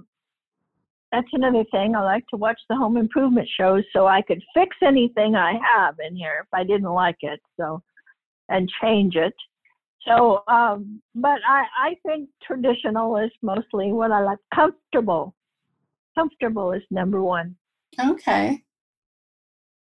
that's 1.12 1.28
another 1.34 1.64
thing. 1.72 1.96
I 1.96 2.04
like 2.04 2.26
to 2.28 2.38
watch 2.38 2.60
the 2.70 2.76
home 2.76 2.98
improvement 2.98 3.48
shows 3.60 3.84
so 3.94 4.08
I 4.08 4.22
could 4.22 4.42
fix 4.54 4.76
anything 4.82 5.36
I 5.36 5.54
have 5.76 5.96
in 6.06 6.16
here 6.16 6.40
if 6.42 6.48
I 6.54 6.64
didn't 6.64 6.92
like 6.92 7.18
it. 7.22 7.40
So, 7.60 7.82
and 8.50 8.70
change 8.82 9.16
it. 9.16 9.34
So, 10.08 10.44
um, 10.48 11.02
but 11.14 11.40
I 11.48 11.64
I 11.78 11.96
think 12.06 12.30
traditional 12.44 13.18
is 13.18 13.32
mostly 13.42 13.92
what 13.92 14.12
I 14.12 14.22
like. 14.22 14.40
Comfortable, 14.54 15.36
comfortable 16.18 16.72
is 16.72 16.82
number 16.90 17.22
one. 17.22 17.56
Okay. 18.00 18.64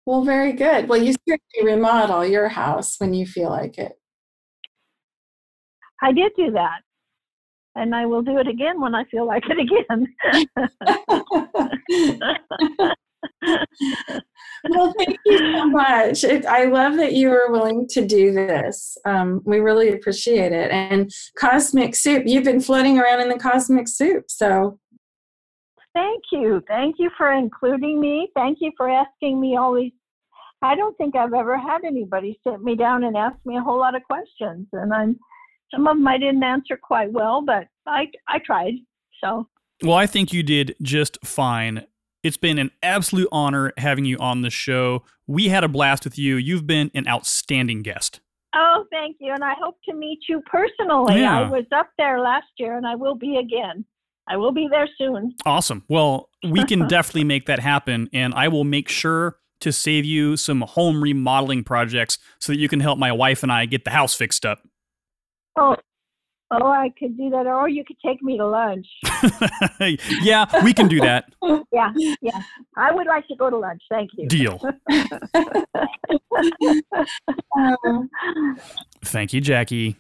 Well, 0.07 0.22
very 0.22 0.53
good. 0.53 0.88
Well, 0.88 1.03
you 1.03 1.14
certainly 1.27 1.74
remodel 1.74 2.24
your 2.27 2.48
house 2.48 2.96
when 2.98 3.14
you 3.14 3.27
feel 3.27 3.48
like 3.48 3.79
it. 3.79 3.98
I 6.03 6.12
did 6.12 6.33
do 6.37 6.50
that. 6.53 6.81
And 7.77 7.94
I 7.94 8.07
will 8.07 8.22
do 8.22 8.38
it 8.38 8.46
again 8.46 8.81
when 8.81 8.94
I 8.94 9.05
feel 9.05 9.27
like 9.27 9.42
it 9.48 9.59
again. 9.59 10.07
well, 14.68 14.94
thank 14.98 15.18
you 15.24 15.38
so 15.38 15.64
much. 15.75 16.25
It, 16.25 16.47
I 16.47 16.65
love 16.65 16.97
that 16.97 17.13
you 17.13 17.29
were 17.29 17.51
willing 17.51 17.87
to 17.89 18.07
do 18.07 18.33
this. 18.33 18.97
Um, 19.05 19.43
we 19.45 19.59
really 19.59 19.93
appreciate 19.93 20.53
it. 20.53 20.71
And 20.71 21.13
Cosmic 21.39 21.95
Soup, 21.95 22.23
you've 22.25 22.45
been 22.45 22.61
floating 22.61 22.99
around 22.99 23.21
in 23.21 23.29
the 23.29 23.39
Cosmic 23.39 23.89
Soup. 23.89 24.25
So 24.29 24.79
thank 25.95 26.23
you. 26.33 26.63
Thank 26.67 26.97
you 26.99 27.11
for 27.17 27.33
including 27.33 28.01
me. 28.01 28.29
Thank 28.35 28.59
you 28.61 28.73
for 28.77 28.89
asking 28.89 29.41
me 29.41 29.57
all 29.57 29.75
these. 29.75 29.93
I 30.63 30.75
don't 30.75 30.97
think 30.97 31.15
I've 31.15 31.35
ever 31.35 31.59
had 31.59 31.85
anybody 31.85 32.41
sit 32.47 32.63
me 32.63 32.75
down 32.75 33.05
and 33.05 33.17
ask 33.17 33.37
me 33.45 33.59
a 33.59 33.61
whole 33.61 33.79
lot 33.79 33.95
of 33.95 34.03
questions. 34.05 34.67
And 34.73 34.95
I'm 34.95 35.19
some 35.71 35.87
of 35.87 35.97
them 35.97 36.07
I 36.07 36.19
didn't 36.19 36.43
answer 36.43 36.79
quite 36.83 37.13
well, 37.13 37.43
but 37.45 37.67
I 37.87 38.07
I 38.29 38.39
tried. 38.39 38.75
So 39.23 39.49
well, 39.83 39.97
I 39.97 40.07
think 40.07 40.33
you 40.33 40.43
did 40.43 40.77
just 40.81 41.19
fine. 41.25 41.87
It's 42.25 42.39
been 42.39 42.59
an 42.59 42.71
absolute 42.83 43.29
honor 43.31 43.73
having 43.77 44.07
you 44.07 44.17
on 44.17 44.41
the 44.41 44.49
show. 44.49 45.05
We 45.27 45.49
had 45.49 45.63
a 45.63 45.69
blast 45.69 46.05
with 46.05 46.19
you. 46.19 46.37
You've 46.37 46.67
been 46.67 46.91
an 46.95 47.07
outstanding 47.07 47.83
guest. 47.83 48.21
Oh, 48.55 48.87
thank 48.91 49.17
you. 49.21 49.31
And 49.33 49.45
I 49.45 49.53
hope 49.61 49.77
to 49.89 49.95
meet 49.95 50.21
you 50.27 50.41
personally. 50.47 51.21
Yeah. 51.21 51.41
I 51.41 51.51
was 51.51 51.67
up 51.71 51.91
there 51.99 52.21
last 52.21 52.47
year 52.57 52.79
and 52.79 52.87
I 52.87 52.95
will 52.95 53.15
be 53.15 53.37
again. 53.37 53.85
I 54.27 54.39
will 54.39 54.53
be 54.53 54.69
there 54.71 54.89
soon. 54.97 55.35
Awesome. 55.45 55.85
Well, 55.89 56.31
we 56.43 56.65
can 56.65 56.89
definitely 56.89 57.25
make 57.25 57.45
that 57.45 57.59
happen. 57.59 58.09
And 58.15 58.33
I 58.33 58.49
will 58.49 58.65
make 58.65 58.89
sure 58.89 59.37
to 59.61 59.71
save 59.71 60.07
you 60.07 60.39
some 60.39 60.63
home 60.63 61.03
remodeling 61.03 61.63
projects 61.63 62.19
so 62.41 62.53
that 62.53 62.59
you 62.59 62.69
can 62.69 62.81
help 62.81 62.99
my 62.99 63.13
wife 63.13 63.43
and 63.43 63.53
I 63.53 63.67
get 63.67 63.85
the 63.85 63.91
house 63.91 64.15
fixed 64.15 64.47
up. 64.47 64.61
Oh, 65.57 65.77
oh, 66.61 66.67
I 66.67 66.93
could 66.99 67.17
do 67.17 67.31
that, 67.31 67.47
or 67.47 67.69
you 67.69 67.85
could 67.85 67.97
take 68.05 68.23
me 68.23 68.37
to 68.38 68.47
lunch. 68.47 68.87
yeah, 70.23 70.47
we 70.64 70.73
can 70.73 70.88
do 70.88 71.01
that. 71.01 71.33
yeah, 71.73 71.93
yeah. 72.21 72.43
I 72.77 72.93
would 72.93 73.07
like 73.07 73.27
to 73.29 73.37
go 73.37 73.51
to 73.51 73.57
lunch. 73.57 73.83
Thank 73.90 74.11
you. 74.14 74.29
Deal. 74.29 74.59
Thank 79.05 79.33
you, 79.33 79.40
Jackie. 79.40 79.97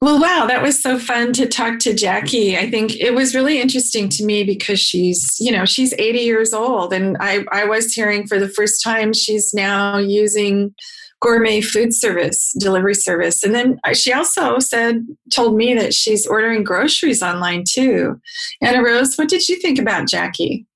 Well, 0.00 0.20
wow, 0.20 0.46
that 0.46 0.62
was 0.62 0.80
so 0.80 0.96
fun 0.96 1.32
to 1.32 1.46
talk 1.48 1.80
to 1.80 1.92
Jackie. 1.92 2.56
I 2.56 2.70
think 2.70 2.94
it 2.94 3.14
was 3.14 3.34
really 3.34 3.60
interesting 3.60 4.08
to 4.10 4.24
me 4.24 4.44
because 4.44 4.78
she's, 4.78 5.36
you 5.40 5.50
know, 5.50 5.64
she's 5.64 5.92
80 5.94 6.20
years 6.20 6.52
old. 6.52 6.92
And 6.92 7.16
I, 7.18 7.44
I 7.50 7.64
was 7.64 7.92
hearing 7.92 8.24
for 8.28 8.38
the 8.38 8.48
first 8.48 8.80
time 8.82 9.12
she's 9.12 9.52
now 9.52 9.98
using 9.98 10.72
gourmet 11.20 11.60
food 11.60 11.92
service 11.92 12.54
delivery 12.60 12.94
service. 12.94 13.42
And 13.42 13.54
then 13.54 13.80
she 13.94 14.12
also 14.12 14.58
said 14.60 15.04
told 15.34 15.56
me 15.56 15.74
that 15.74 15.92
she's 15.92 16.26
ordering 16.26 16.62
groceries 16.62 17.22
online 17.22 17.64
too. 17.68 18.20
Anna 18.62 18.82
rose 18.82 19.16
what 19.16 19.28
did 19.28 19.48
you 19.48 19.58
think 19.58 19.78
about 19.78 20.06
jackie 20.06 20.67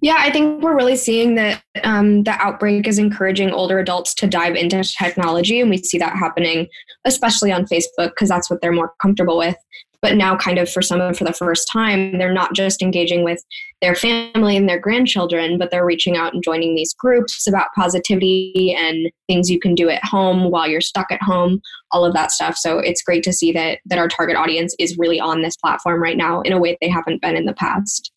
yeah, 0.00 0.16
I 0.18 0.30
think 0.30 0.62
we're 0.62 0.76
really 0.76 0.96
seeing 0.96 1.34
that 1.36 1.62
um, 1.84 2.24
the 2.24 2.32
outbreak 2.32 2.88
is 2.88 2.98
encouraging 2.98 3.50
older 3.50 3.78
adults 3.78 4.14
to 4.14 4.26
dive 4.26 4.56
into 4.56 4.82
technology, 4.82 5.60
and 5.60 5.70
we 5.70 5.78
see 5.78 5.98
that 5.98 6.16
happening, 6.16 6.68
especially 7.04 7.52
on 7.52 7.66
Facebook, 7.66 8.10
because 8.10 8.28
that's 8.28 8.50
what 8.50 8.60
they're 8.60 8.72
more 8.72 8.94
comfortable 9.00 9.38
with. 9.38 9.56
But 10.02 10.16
now 10.16 10.34
kind 10.34 10.58
of 10.58 10.70
for 10.70 10.80
some 10.80 11.00
of 11.00 11.18
for 11.18 11.24
the 11.24 11.32
first 11.34 11.68
time 11.70 12.16
they're 12.16 12.32
not 12.32 12.54
just 12.54 12.80
engaging 12.80 13.22
with 13.22 13.44
their 13.82 13.94
family 13.94 14.56
and 14.56 14.66
their 14.66 14.78
grandchildren 14.78 15.58
but 15.58 15.70
they're 15.70 15.84
reaching 15.84 16.16
out 16.16 16.32
and 16.32 16.42
joining 16.42 16.74
these 16.74 16.94
groups 16.94 17.46
about 17.46 17.68
positivity 17.76 18.74
and 18.78 19.12
things 19.26 19.50
you 19.50 19.60
can 19.60 19.74
do 19.74 19.90
at 19.90 20.02
home 20.02 20.50
while 20.50 20.66
you're 20.66 20.80
stuck 20.80 21.12
at 21.12 21.22
home 21.22 21.60
all 21.92 22.02
of 22.02 22.14
that 22.14 22.30
stuff. 22.30 22.56
So 22.56 22.78
it's 22.78 23.02
great 23.02 23.22
to 23.24 23.32
see 23.32 23.52
that 23.52 23.80
that 23.84 23.98
our 23.98 24.08
target 24.08 24.36
audience 24.36 24.74
is 24.78 24.96
really 24.96 25.20
on 25.20 25.42
this 25.42 25.56
platform 25.56 26.02
right 26.02 26.16
now 26.16 26.40
in 26.40 26.54
a 26.54 26.58
way 26.58 26.78
they 26.80 26.88
haven't 26.88 27.20
been 27.20 27.36
in 27.36 27.44
the 27.44 27.52
past 27.52 28.10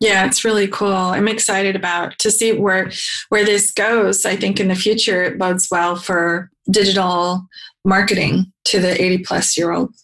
yeah 0.00 0.24
it's 0.24 0.44
really 0.44 0.68
cool 0.68 0.88
i'm 0.88 1.28
excited 1.28 1.76
about 1.76 2.18
to 2.18 2.30
see 2.30 2.52
where 2.52 2.90
where 3.28 3.44
this 3.44 3.70
goes 3.70 4.24
i 4.24 4.34
think 4.34 4.58
in 4.60 4.68
the 4.68 4.74
future 4.74 5.22
it 5.22 5.38
bodes 5.38 5.68
well 5.70 5.96
for 5.96 6.50
digital 6.70 7.46
marketing 7.84 8.52
to 8.64 8.80
the 8.80 9.00
80 9.00 9.18
plus 9.24 9.56
year 9.56 9.72
old. 9.72 9.94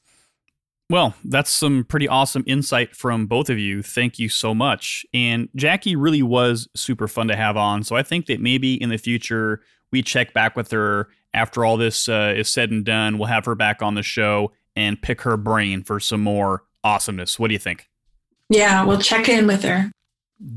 well, 0.91 1.15
that's 1.25 1.51
some 1.51 1.85
pretty 1.85 2.09
awesome 2.09 2.45
insight 2.47 2.95
from 2.97 3.27
both 3.27 3.51
of 3.51 3.59
you. 3.59 3.83
Thank 3.83 4.19
you 4.19 4.29
so 4.29 4.55
much. 4.55 5.05
And 5.13 5.49
Jackie 5.55 5.97
really 5.97 6.23
was 6.23 6.69
super 6.75 7.09
fun 7.09 7.29
to 7.29 7.37
have 7.37 7.57
on. 7.57 7.85
So 7.85 7.97
I 7.97 8.03
think 8.03 8.27
that 8.27 8.41
maybe 8.41 8.75
in 8.75 8.91
the 8.91 8.99
future 8.99 9.63
we 9.91 10.03
check 10.03 10.33
back 10.33 10.57
with 10.57 10.71
her 10.71 11.09
after 11.33 11.65
all 11.65 11.77
this 11.77 12.09
uh, 12.09 12.35
is 12.37 12.49
said 12.49 12.71
and 12.71 12.85
done. 12.85 13.19
We'll 13.19 13.29
have 13.29 13.45
her 13.45 13.55
back 13.55 13.83
on 13.83 13.95
the 13.95 14.03
show 14.03 14.53
and 14.77 15.01
pick 15.01 15.23
her 15.23 15.37
brain 15.37 15.83
for 15.83 16.01
some 16.01 16.21
more 16.21 16.65
awesomeness. 16.83 17.39
What 17.39 17.49
do 17.49 17.53
you 17.53 17.59
think? 17.59 17.89
Yeah, 18.49 18.85
we'll 18.85 18.99
check 18.99 19.29
in 19.29 19.47
with 19.47 19.63
her. 19.63 19.91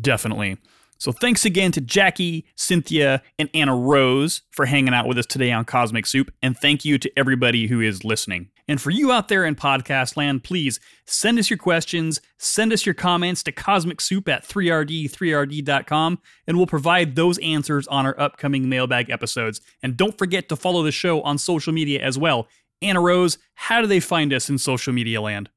Definitely. 0.01 0.57
So 0.99 1.11
thanks 1.11 1.45
again 1.45 1.71
to 1.73 1.81
Jackie, 1.81 2.45
Cynthia, 2.55 3.21
and 3.37 3.49
Anna 3.53 3.75
Rose 3.75 4.41
for 4.51 4.65
hanging 4.65 4.93
out 4.93 5.07
with 5.07 5.17
us 5.19 5.27
today 5.27 5.51
on 5.51 5.63
Cosmic 5.63 6.07
Soup. 6.07 6.31
And 6.41 6.57
thank 6.57 6.83
you 6.83 6.97
to 6.97 7.11
everybody 7.15 7.67
who 7.67 7.81
is 7.81 8.03
listening. 8.03 8.49
And 8.67 8.81
for 8.81 8.89
you 8.89 9.11
out 9.11 9.27
there 9.29 9.45
in 9.45 9.55
podcast 9.55 10.17
land, 10.17 10.43
please 10.43 10.79
send 11.05 11.39
us 11.39 11.49
your 11.49 11.57
questions, 11.57 12.19
send 12.37 12.73
us 12.73 12.85
your 12.85 12.95
comments 12.95 13.43
to 13.43 13.51
cosmicsoup 13.51 14.27
at 14.27 14.45
3rd3rd.com, 14.45 16.19
and 16.47 16.57
we'll 16.57 16.67
provide 16.67 17.15
those 17.15 17.37
answers 17.37 17.87
on 17.87 18.05
our 18.05 18.19
upcoming 18.19 18.67
mailbag 18.67 19.09
episodes. 19.09 19.61
And 19.81 19.95
don't 19.95 20.17
forget 20.17 20.49
to 20.49 20.55
follow 20.55 20.83
the 20.83 20.91
show 20.91 21.21
on 21.21 21.37
social 21.37 21.71
media 21.71 22.01
as 22.01 22.17
well. 22.17 22.47
Anna 22.81 23.01
Rose, 23.01 23.37
how 23.55 23.81
do 23.81 23.87
they 23.87 23.99
find 23.99 24.33
us 24.33 24.49
in 24.49 24.57
social 24.57 24.93
media 24.93 25.21
land? 25.21 25.49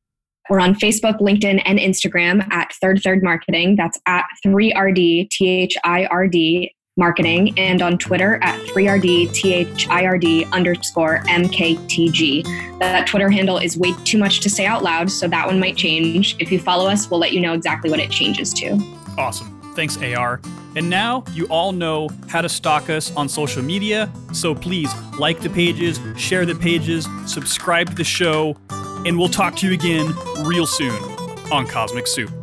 We're 0.50 0.58
on 0.58 0.74
Facebook, 0.74 1.20
LinkedIn, 1.20 1.62
and 1.64 1.78
Instagram 1.78 2.44
at 2.52 2.72
Third 2.80 3.00
Third 3.04 3.22
Marketing. 3.22 3.76
That's 3.76 4.00
at 4.06 4.24
3RD, 4.44 5.30
T 5.30 5.48
H 5.48 5.76
I 5.84 6.06
R 6.06 6.26
D 6.26 6.74
marketing, 6.96 7.56
and 7.56 7.80
on 7.80 7.96
Twitter 7.96 8.42
at 8.42 8.60
3RD, 8.62 9.32
T 9.32 9.54
H 9.54 9.86
I 9.88 10.04
R 10.06 10.18
D 10.18 10.44
underscore 10.46 11.20
MKTG. 11.28 12.80
That 12.80 13.06
Twitter 13.06 13.30
handle 13.30 13.58
is 13.58 13.78
way 13.78 13.94
too 14.04 14.18
much 14.18 14.40
to 14.40 14.50
say 14.50 14.66
out 14.66 14.82
loud, 14.82 15.08
so 15.08 15.28
that 15.28 15.46
one 15.46 15.60
might 15.60 15.76
change. 15.76 16.34
If 16.40 16.50
you 16.50 16.58
follow 16.58 16.90
us, 16.90 17.08
we'll 17.08 17.20
let 17.20 17.32
you 17.32 17.40
know 17.40 17.52
exactly 17.52 17.88
what 17.88 18.00
it 18.00 18.10
changes 18.10 18.52
to. 18.54 18.72
Awesome. 19.16 19.56
Thanks, 19.76 19.96
AR. 19.98 20.40
And 20.74 20.90
now 20.90 21.24
you 21.32 21.46
all 21.46 21.70
know 21.70 22.08
how 22.28 22.42
to 22.42 22.48
stalk 22.48 22.90
us 22.90 23.14
on 23.14 23.28
social 23.28 23.62
media, 23.62 24.10
so 24.32 24.56
please 24.56 24.92
like 25.16 25.40
the 25.40 25.50
pages, 25.50 26.00
share 26.16 26.44
the 26.44 26.56
pages, 26.56 27.08
subscribe 27.26 27.90
to 27.90 27.94
the 27.94 28.04
show, 28.04 28.56
and 29.06 29.18
we'll 29.18 29.28
talk 29.28 29.56
to 29.56 29.66
you 29.66 29.72
again 29.72 30.14
real 30.44 30.66
soon 30.66 31.02
on 31.52 31.66
Cosmic 31.66 32.06
Soup. 32.06 32.39